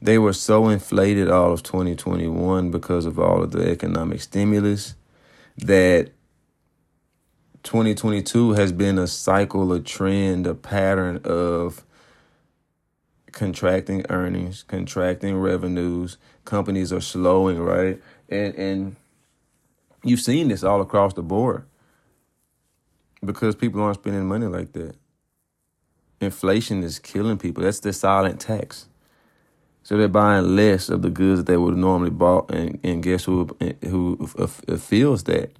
They 0.00 0.18
were 0.18 0.32
so 0.32 0.68
inflated 0.70 1.30
all 1.30 1.52
of 1.52 1.62
2021 1.62 2.72
because 2.72 3.06
of 3.06 3.16
all 3.16 3.44
of 3.44 3.52
the 3.52 3.70
economic 3.70 4.20
stimulus 4.20 4.96
that 5.56 6.10
2022 7.62 8.52
has 8.52 8.72
been 8.72 8.98
a 8.98 9.06
cycle, 9.06 9.72
a 9.72 9.80
trend, 9.80 10.46
a 10.46 10.54
pattern 10.54 11.20
of 11.24 11.84
contracting 13.30 14.04
earnings, 14.10 14.64
contracting 14.64 15.36
revenues. 15.38 16.18
Companies 16.44 16.92
are 16.92 17.00
slowing, 17.00 17.58
right? 17.60 18.00
And 18.28 18.54
and 18.54 18.96
you've 20.02 20.20
seen 20.20 20.48
this 20.48 20.64
all 20.64 20.80
across 20.80 21.14
the 21.14 21.22
board 21.22 21.64
because 23.24 23.54
people 23.54 23.80
aren't 23.80 23.98
spending 23.98 24.26
money 24.26 24.46
like 24.46 24.72
that. 24.72 24.96
Inflation 26.20 26.82
is 26.82 26.98
killing 26.98 27.38
people. 27.38 27.62
That's 27.62 27.80
the 27.80 27.92
silent 27.92 28.40
tax. 28.40 28.86
So 29.84 29.96
they're 29.96 30.08
buying 30.08 30.54
less 30.54 30.88
of 30.88 31.02
the 31.02 31.10
goods 31.10 31.40
that 31.40 31.46
they 31.46 31.56
would 31.56 31.76
normally 31.76 32.10
bought, 32.10 32.50
and, 32.52 32.78
and 32.84 33.02
guess 33.02 33.24
who 33.24 33.48
who 33.82 34.26
feels 34.78 35.24
that? 35.24 35.50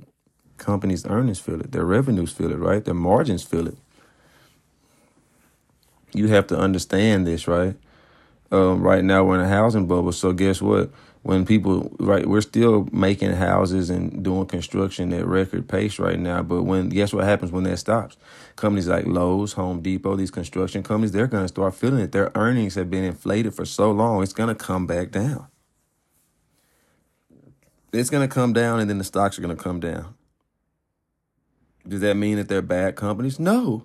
Companies' 0.62 1.04
earnings 1.06 1.40
feel 1.40 1.60
it. 1.60 1.72
Their 1.72 1.84
revenues 1.84 2.32
feel 2.32 2.52
it, 2.52 2.58
right? 2.58 2.84
Their 2.84 2.94
margins 2.94 3.42
feel 3.42 3.66
it. 3.66 3.76
You 6.14 6.28
have 6.28 6.46
to 6.48 6.58
understand 6.58 7.26
this, 7.26 7.46
right? 7.48 7.74
Um, 8.50 8.82
right 8.82 9.02
now 9.02 9.24
we're 9.24 9.36
in 9.36 9.44
a 9.44 9.48
housing 9.48 9.86
bubble, 9.86 10.12
so 10.12 10.32
guess 10.32 10.62
what? 10.62 10.90
when 11.22 11.46
people 11.46 11.94
right 12.00 12.26
we're 12.26 12.40
still 12.40 12.88
making 12.92 13.32
houses 13.32 13.90
and 13.90 14.24
doing 14.24 14.46
construction 14.46 15.12
at 15.12 15.26
record 15.26 15.68
pace 15.68 15.98
right 15.98 16.18
now 16.18 16.42
but 16.42 16.64
when 16.64 16.88
guess 16.88 17.12
what 17.12 17.24
happens 17.24 17.52
when 17.52 17.64
that 17.64 17.76
stops 17.76 18.16
companies 18.56 18.88
like 18.88 19.06
lowes 19.06 19.52
home 19.52 19.80
depot 19.80 20.16
these 20.16 20.30
construction 20.30 20.82
companies 20.82 21.12
they're 21.12 21.28
to 21.44 21.48
start 21.48 21.74
feeling 21.74 22.00
it 22.00 22.12
their 22.12 22.32
earnings 22.34 22.74
have 22.74 22.90
been 22.90 23.04
inflated 23.04 23.54
for 23.54 23.64
so 23.64 23.90
long 23.90 24.22
it's 24.22 24.32
to 24.48 24.54
come 24.54 24.86
back 24.86 25.10
down 25.10 25.46
it's 27.92 28.10
going 28.10 28.26
to 28.26 28.32
come 28.32 28.52
down 28.52 28.80
and 28.80 28.90
then 28.90 28.98
the 28.98 29.04
stocks 29.04 29.38
are 29.38 29.42
going 29.42 29.56
to 29.56 29.62
come 29.62 29.78
down 29.78 30.14
does 31.86 32.00
that 32.00 32.14
mean 32.16 32.36
that 32.36 32.48
they're 32.48 32.62
bad 32.62 32.96
companies 32.96 33.38
no 33.38 33.84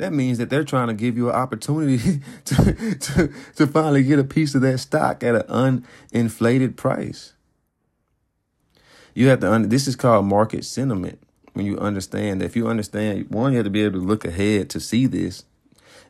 that 0.00 0.14
means 0.14 0.38
that 0.38 0.48
they're 0.48 0.64
trying 0.64 0.88
to 0.88 0.94
give 0.94 1.18
you 1.18 1.28
an 1.28 1.34
opportunity 1.34 2.22
to, 2.46 2.94
to, 2.94 3.32
to 3.56 3.66
finally 3.66 4.02
get 4.02 4.18
a 4.18 4.24
piece 4.24 4.54
of 4.54 4.62
that 4.62 4.78
stock 4.78 5.22
at 5.22 5.34
an 5.34 5.82
uninflated 6.10 6.76
price. 6.76 7.34
You 9.14 9.28
have 9.28 9.40
to, 9.40 9.58
this 9.66 9.86
is 9.86 9.96
called 9.96 10.24
market 10.24 10.64
sentiment. 10.64 11.22
When 11.52 11.66
you 11.66 11.78
understand, 11.78 12.42
if 12.42 12.56
you 12.56 12.66
understand, 12.66 13.28
one, 13.28 13.52
you 13.52 13.58
have 13.58 13.66
to 13.66 13.70
be 13.70 13.82
able 13.82 14.00
to 14.00 14.06
look 14.06 14.24
ahead 14.24 14.70
to 14.70 14.80
see 14.80 15.04
this. 15.04 15.44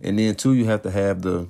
And 0.00 0.20
then 0.20 0.36
two, 0.36 0.54
you 0.54 0.66
have 0.66 0.82
to 0.82 0.90
have 0.92 1.22
the 1.22 1.48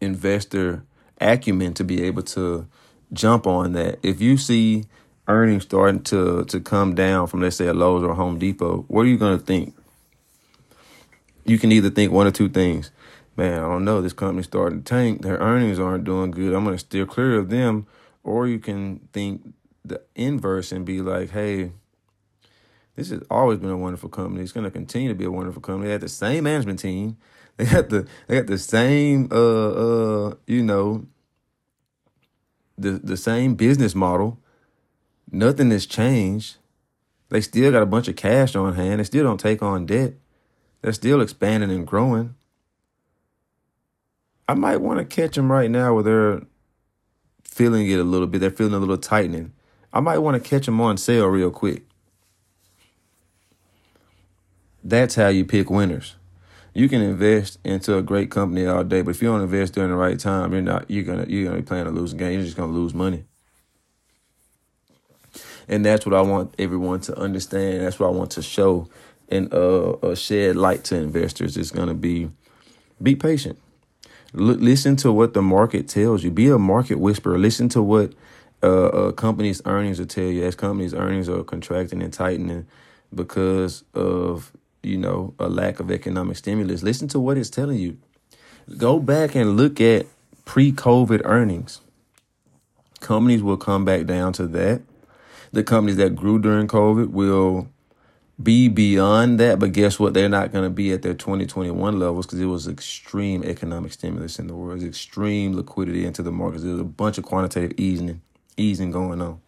investor 0.00 0.84
acumen 1.20 1.74
to 1.74 1.84
be 1.84 2.02
able 2.02 2.22
to 2.22 2.66
jump 3.12 3.46
on 3.46 3.72
that. 3.72 3.98
If 4.02 4.22
you 4.22 4.38
see 4.38 4.84
earnings 5.28 5.62
starting 5.62 6.02
to 6.04 6.44
to 6.44 6.60
come 6.60 6.94
down 6.94 7.26
from 7.26 7.40
let's 7.40 7.56
say 7.56 7.66
a 7.66 7.74
Lowe's 7.74 8.02
or 8.02 8.14
Home 8.14 8.38
Depot, 8.38 8.84
what 8.88 9.02
are 9.02 9.08
you 9.08 9.18
to 9.38 9.44
think? 9.44 9.74
you 11.44 11.58
can 11.58 11.72
either 11.72 11.90
think 11.90 12.12
one 12.12 12.26
or 12.26 12.30
two 12.30 12.48
things. 12.48 12.90
Man, 13.36 13.58
I 13.58 13.62
don't 13.62 13.84
know. 13.84 14.02
This 14.02 14.12
company's 14.12 14.46
starting 14.46 14.82
to 14.82 14.84
tank. 14.84 15.22
Their 15.22 15.38
earnings 15.38 15.78
aren't 15.78 16.04
doing 16.04 16.30
good. 16.30 16.54
I'm 16.54 16.64
to 16.76 16.78
steer 16.78 17.06
clear 17.06 17.38
of 17.38 17.48
them. 17.48 17.86
Or 18.22 18.46
you 18.46 18.58
can 18.58 19.08
think 19.12 19.54
the 19.84 20.02
inverse 20.14 20.70
and 20.70 20.84
be 20.84 21.00
like, 21.00 21.30
hey, 21.30 21.72
this 22.94 23.10
has 23.10 23.22
always 23.30 23.58
been 23.58 23.70
a 23.70 23.76
wonderful 23.76 24.10
company. 24.10 24.42
It's 24.42 24.52
to 24.64 24.70
continue 24.70 25.08
to 25.08 25.14
be 25.14 25.24
a 25.24 25.30
wonderful 25.30 25.62
company. 25.62 25.86
They 25.86 25.92
had 25.92 26.02
the 26.02 26.08
same 26.08 26.44
management 26.44 26.78
team. 26.78 27.16
They 27.58 27.66
got 27.66 27.90
the 27.90 28.08
they 28.28 28.36
got 28.36 28.46
the 28.46 28.56
same 28.56 29.28
uh 29.30 29.36
uh 30.26 30.34
you 30.46 30.62
know 30.62 31.06
the 32.78 32.92
the 32.92 33.18
same 33.18 33.56
business 33.56 33.94
model. 33.94 34.40
Nothing 35.34 35.70
has 35.70 35.86
changed. 35.86 36.56
They 37.30 37.40
still 37.40 37.72
got 37.72 37.82
a 37.82 37.86
bunch 37.86 38.06
of 38.06 38.16
cash 38.16 38.54
on 38.54 38.74
hand. 38.74 39.00
They 39.00 39.04
still 39.04 39.24
don't 39.24 39.40
take 39.40 39.62
on 39.62 39.86
debt. 39.86 40.12
They're 40.82 40.92
still 40.92 41.22
expanding 41.22 41.70
and 41.70 41.86
growing. 41.86 42.34
I 44.46 44.52
might 44.52 44.82
want 44.82 44.98
to 44.98 45.04
catch 45.06 45.36
them 45.36 45.50
right 45.50 45.70
now 45.70 45.94
where 45.94 46.02
they're 46.02 46.42
feeling 47.42 47.88
it 47.88 47.98
a 47.98 48.04
little 48.04 48.26
bit. 48.26 48.40
They're 48.40 48.50
feeling 48.50 48.74
a 48.74 48.78
little 48.78 48.98
tightening. 48.98 49.54
I 49.94 50.00
might 50.00 50.18
want 50.18 50.42
to 50.42 50.48
catch 50.48 50.66
them 50.66 50.80
on 50.82 50.98
sale 50.98 51.26
real 51.26 51.50
quick. 51.50 51.84
That's 54.84 55.14
how 55.14 55.28
you 55.28 55.46
pick 55.46 55.70
winners. 55.70 56.16
You 56.74 56.88
can 56.88 57.00
invest 57.00 57.58
into 57.64 57.96
a 57.96 58.02
great 58.02 58.30
company 58.30 58.66
all 58.66 58.84
day, 58.84 59.00
but 59.00 59.12
if 59.12 59.22
you 59.22 59.28
don't 59.28 59.42
invest 59.42 59.74
during 59.74 59.90
the 59.90 59.96
right 59.96 60.18
time, 60.18 60.52
you're 60.52 60.60
not 60.60 60.90
you're 60.90 61.04
gonna 61.04 61.26
you're 61.28 61.44
gonna 61.44 61.58
be 61.58 61.62
playing 61.62 61.86
a 61.86 61.90
losing 61.90 62.18
game. 62.18 62.32
You're 62.32 62.42
just 62.42 62.56
gonna 62.56 62.72
lose 62.72 62.92
money. 62.92 63.24
And 65.72 65.86
that's 65.86 66.04
what 66.04 66.14
I 66.14 66.20
want 66.20 66.54
everyone 66.58 67.00
to 67.00 67.18
understand. 67.18 67.80
That's 67.80 67.98
what 67.98 68.08
I 68.08 68.10
want 68.10 68.32
to 68.32 68.42
show 68.42 68.88
and 69.30 69.52
uh, 69.54 69.92
uh, 69.92 70.14
shed 70.14 70.54
light 70.54 70.84
to 70.84 70.96
investors 70.96 71.70
going 71.70 71.88
to 71.88 71.94
be 71.94 72.30
be 73.02 73.16
patient. 73.16 73.58
L- 74.38 74.44
listen 74.44 74.96
to 74.96 75.10
what 75.10 75.32
the 75.32 75.40
market 75.40 75.88
tells 75.88 76.22
you. 76.22 76.30
Be 76.30 76.48
a 76.48 76.58
market 76.58 76.98
whisperer. 76.98 77.38
Listen 77.38 77.70
to 77.70 77.82
what 77.82 78.12
uh, 78.62 78.86
uh, 78.86 79.12
companies' 79.12 79.62
earnings 79.64 79.98
will 79.98 80.06
tell 80.06 80.24
you. 80.24 80.44
As 80.44 80.54
companies' 80.54 80.92
earnings 80.92 81.26
are 81.26 81.42
contracting 81.42 82.02
and 82.02 82.12
tightening 82.12 82.66
because 83.14 83.82
of 83.94 84.52
you 84.82 84.98
know 84.98 85.32
a 85.38 85.48
lack 85.48 85.80
of 85.80 85.90
economic 85.90 86.36
stimulus, 86.36 86.82
listen 86.82 87.08
to 87.08 87.18
what 87.18 87.38
it's 87.38 87.48
telling 87.48 87.78
you. 87.78 87.96
Go 88.76 89.00
back 89.00 89.34
and 89.34 89.56
look 89.56 89.80
at 89.80 90.04
pre-COVID 90.44 91.22
earnings. 91.24 91.80
Companies 93.00 93.42
will 93.42 93.56
come 93.56 93.86
back 93.86 94.04
down 94.04 94.34
to 94.34 94.46
that. 94.48 94.82
The 95.52 95.62
companies 95.62 95.96
that 95.96 96.16
grew 96.16 96.38
during 96.38 96.66
COVID 96.66 97.10
will 97.10 97.68
be 98.42 98.68
beyond 98.68 99.38
that, 99.38 99.58
but 99.58 99.72
guess 99.72 99.98
what? 99.98 100.14
They're 100.14 100.28
not 100.28 100.52
going 100.52 100.64
to 100.64 100.70
be 100.70 100.92
at 100.92 101.02
their 101.02 101.14
2021 101.14 101.98
levels 101.98 102.26
because 102.26 102.40
it 102.40 102.46
was 102.46 102.66
extreme 102.66 103.44
economic 103.44 103.92
stimulus 103.92 104.38
in 104.38 104.46
the 104.46 104.54
world, 104.54 104.72
it 104.72 104.74
was 104.76 104.84
extreme 104.84 105.54
liquidity 105.54 106.06
into 106.06 106.22
the 106.22 106.32
markets. 106.32 106.64
There's 106.64 106.80
a 106.80 106.84
bunch 106.84 107.18
of 107.18 107.24
quantitative 107.24 107.78
easing, 107.78 108.20
easing 108.56 108.90
going 108.90 109.20
on. 109.20 109.40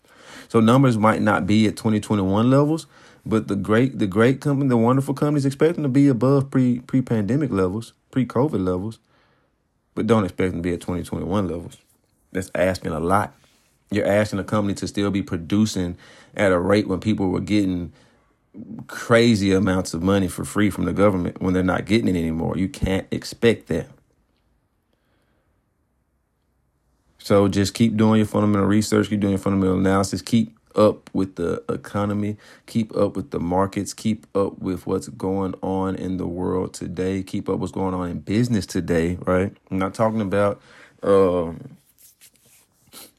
So 0.49 0.61
numbers 0.61 0.99
might 0.99 1.23
not 1.23 1.47
be 1.47 1.67
at 1.67 1.77
2021 1.77 2.51
levels, 2.51 2.87
but 3.25 3.49
the 3.49 3.57
great, 3.57 3.99
the 3.99 4.07
great 4.07 4.41
company, 4.41 4.69
the 4.69 4.77
wonderful 4.77 5.15
companies 5.15 5.47
expect 5.47 5.75
them 5.75 5.83
to 5.83 5.89
be 5.89 6.09
above 6.09 6.51
pre 6.51 6.81
pre 6.81 7.01
pandemic 7.01 7.51
levels, 7.51 7.95
pre 8.11 8.27
COVID 8.27 8.65
levels, 8.65 8.99
but 9.95 10.07
don't 10.07 10.25
expect 10.25 10.53
them 10.53 10.63
to 10.63 10.69
be 10.69 10.75
at 10.75 10.81
2021 10.81 11.49
levels. 11.49 11.79
That's 12.33 12.51
asking 12.55 12.93
a 12.93 13.01
lot. 13.01 13.35
You're 13.95 14.07
asking 14.07 14.39
a 14.39 14.45
company 14.45 14.75
to 14.75 14.89
still 14.89 15.11
be 15.11 15.23
producing 15.23 15.97
at 16.37 16.53
a 16.53 16.59
rate 16.59 16.89
when 16.89 17.01
people 17.01 17.29
were 17.29 17.41
getting 17.41 17.93
crazy 18.87 19.53
amounts 19.53 19.95
of 19.95 20.03
money 20.03 20.29
for 20.29 20.45
free 20.45 20.71
from 20.71 20.85
the 20.85 20.93
government 20.93 21.41
when 21.41 21.55
they're 21.55 21.63
not 21.63 21.87
getting 21.87 22.09
it 22.09 22.19
anymore. 22.19 22.57
You 22.57 22.69
can't 22.69 23.07
expect 23.11 23.67
that. 23.69 23.89
So 27.19 27.49
just 27.49 27.75
keep 27.75 27.97
doing 27.97 28.19
your 28.19 28.27
fundamental 28.27 28.67
research, 28.67 29.09
keep 29.09 29.21
doing 29.21 29.33
your 29.33 29.39
fundamental 29.39 29.79
analysis, 29.79 30.21
keep 30.21 30.59
up 30.77 31.09
with 31.15 31.37
the 31.37 31.63
economy, 31.69 32.37
keep 32.67 32.95
up 32.97 33.17
with 33.17 33.31
the 33.31 33.41
markets, 33.41 33.95
keep 33.95 34.27
up 34.37 34.59
with 34.59 34.87
what's 34.87 35.09
going 35.09 35.55
on 35.63 35.97
in 35.97 36.17
the 36.19 36.27
world 36.27 36.75
today, 36.75 37.23
keep 37.23 37.49
up 37.49 37.59
what's 37.61 37.73
going 37.73 37.95
on 37.95 38.11
in 38.11 38.21
business 38.21 38.67
today, 38.67 39.17
right? 39.25 39.57
I'm 39.71 39.79
not 39.79 39.95
talking 39.95 40.21
about 40.21 40.61
um 41.03 41.77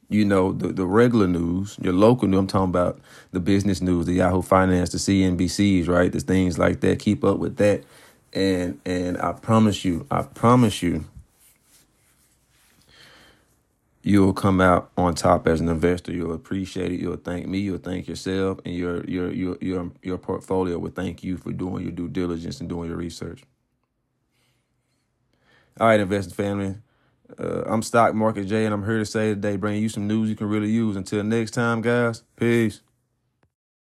you 0.10 0.26
know, 0.26 0.52
the, 0.54 0.70
the 0.70 0.86
regular 0.86 1.28
news, 1.28 1.78
your 1.82 1.94
local 1.94 2.28
news. 2.28 2.40
I'm 2.40 2.48
talking 2.48 2.70
about 2.70 3.00
the 3.32 3.40
business 3.40 3.82
news, 3.82 4.06
the 4.06 4.14
Yahoo 4.14 4.42
Finance, 4.42 4.92
the 4.92 4.98
CNBCs, 4.98 5.88
right? 5.88 6.12
The 6.12 6.20
things 6.20 6.60
like 6.60 6.82
that. 6.82 7.00
Keep 7.00 7.24
up 7.24 7.40
with 7.40 7.58
that. 7.58 7.84
And 8.34 8.80
and 8.86 9.18
I 9.18 9.34
promise 9.34 9.86
you, 9.86 10.06
I 10.12 10.24
promise 10.24 10.84
you, 10.84 11.06
you'll 14.04 14.34
come 14.34 14.62
out 14.62 14.92
on 14.98 15.16
top 15.16 15.48
as 15.48 15.62
an 15.62 15.70
investor. 15.70 16.12
You'll 16.14 16.34
appreciate 16.34 16.92
it. 16.92 17.00
You'll 17.00 17.18
thank 17.18 17.48
me. 17.48 17.60
You'll 17.60 17.78
thank 17.80 18.08
yourself, 18.08 18.60
and 18.66 18.76
your 18.76 19.04
your 19.06 19.32
your 19.32 19.58
your 19.62 19.92
your 20.04 20.18
portfolio 20.18 20.78
will 20.78 20.92
thank 20.92 21.24
you 21.24 21.38
for 21.38 21.52
doing 21.52 21.84
your 21.84 21.92
due 21.94 22.10
diligence 22.10 22.60
and 22.60 22.70
doing 22.70 22.90
your 22.90 22.98
research. 22.98 23.44
All 25.80 25.88
right, 25.88 26.00
investing 26.00 26.34
family. 26.36 26.76
Uh, 27.40 27.64
I'm 27.66 27.82
Stock 27.82 28.14
Market 28.14 28.46
Jay, 28.46 28.66
and 28.66 28.74
I'm 28.74 28.86
here 28.86 29.00
to 29.00 29.06
say 29.06 29.30
today, 29.30 29.58
bringing 29.58 29.82
you 29.82 29.90
some 29.90 30.08
news 30.08 30.30
you 30.30 30.36
can 30.36 30.48
really 30.48 30.70
use. 30.70 30.96
Until 30.96 31.24
next 31.24 31.52
time, 31.52 31.82
guys. 31.82 32.24
Peace. 32.36 32.82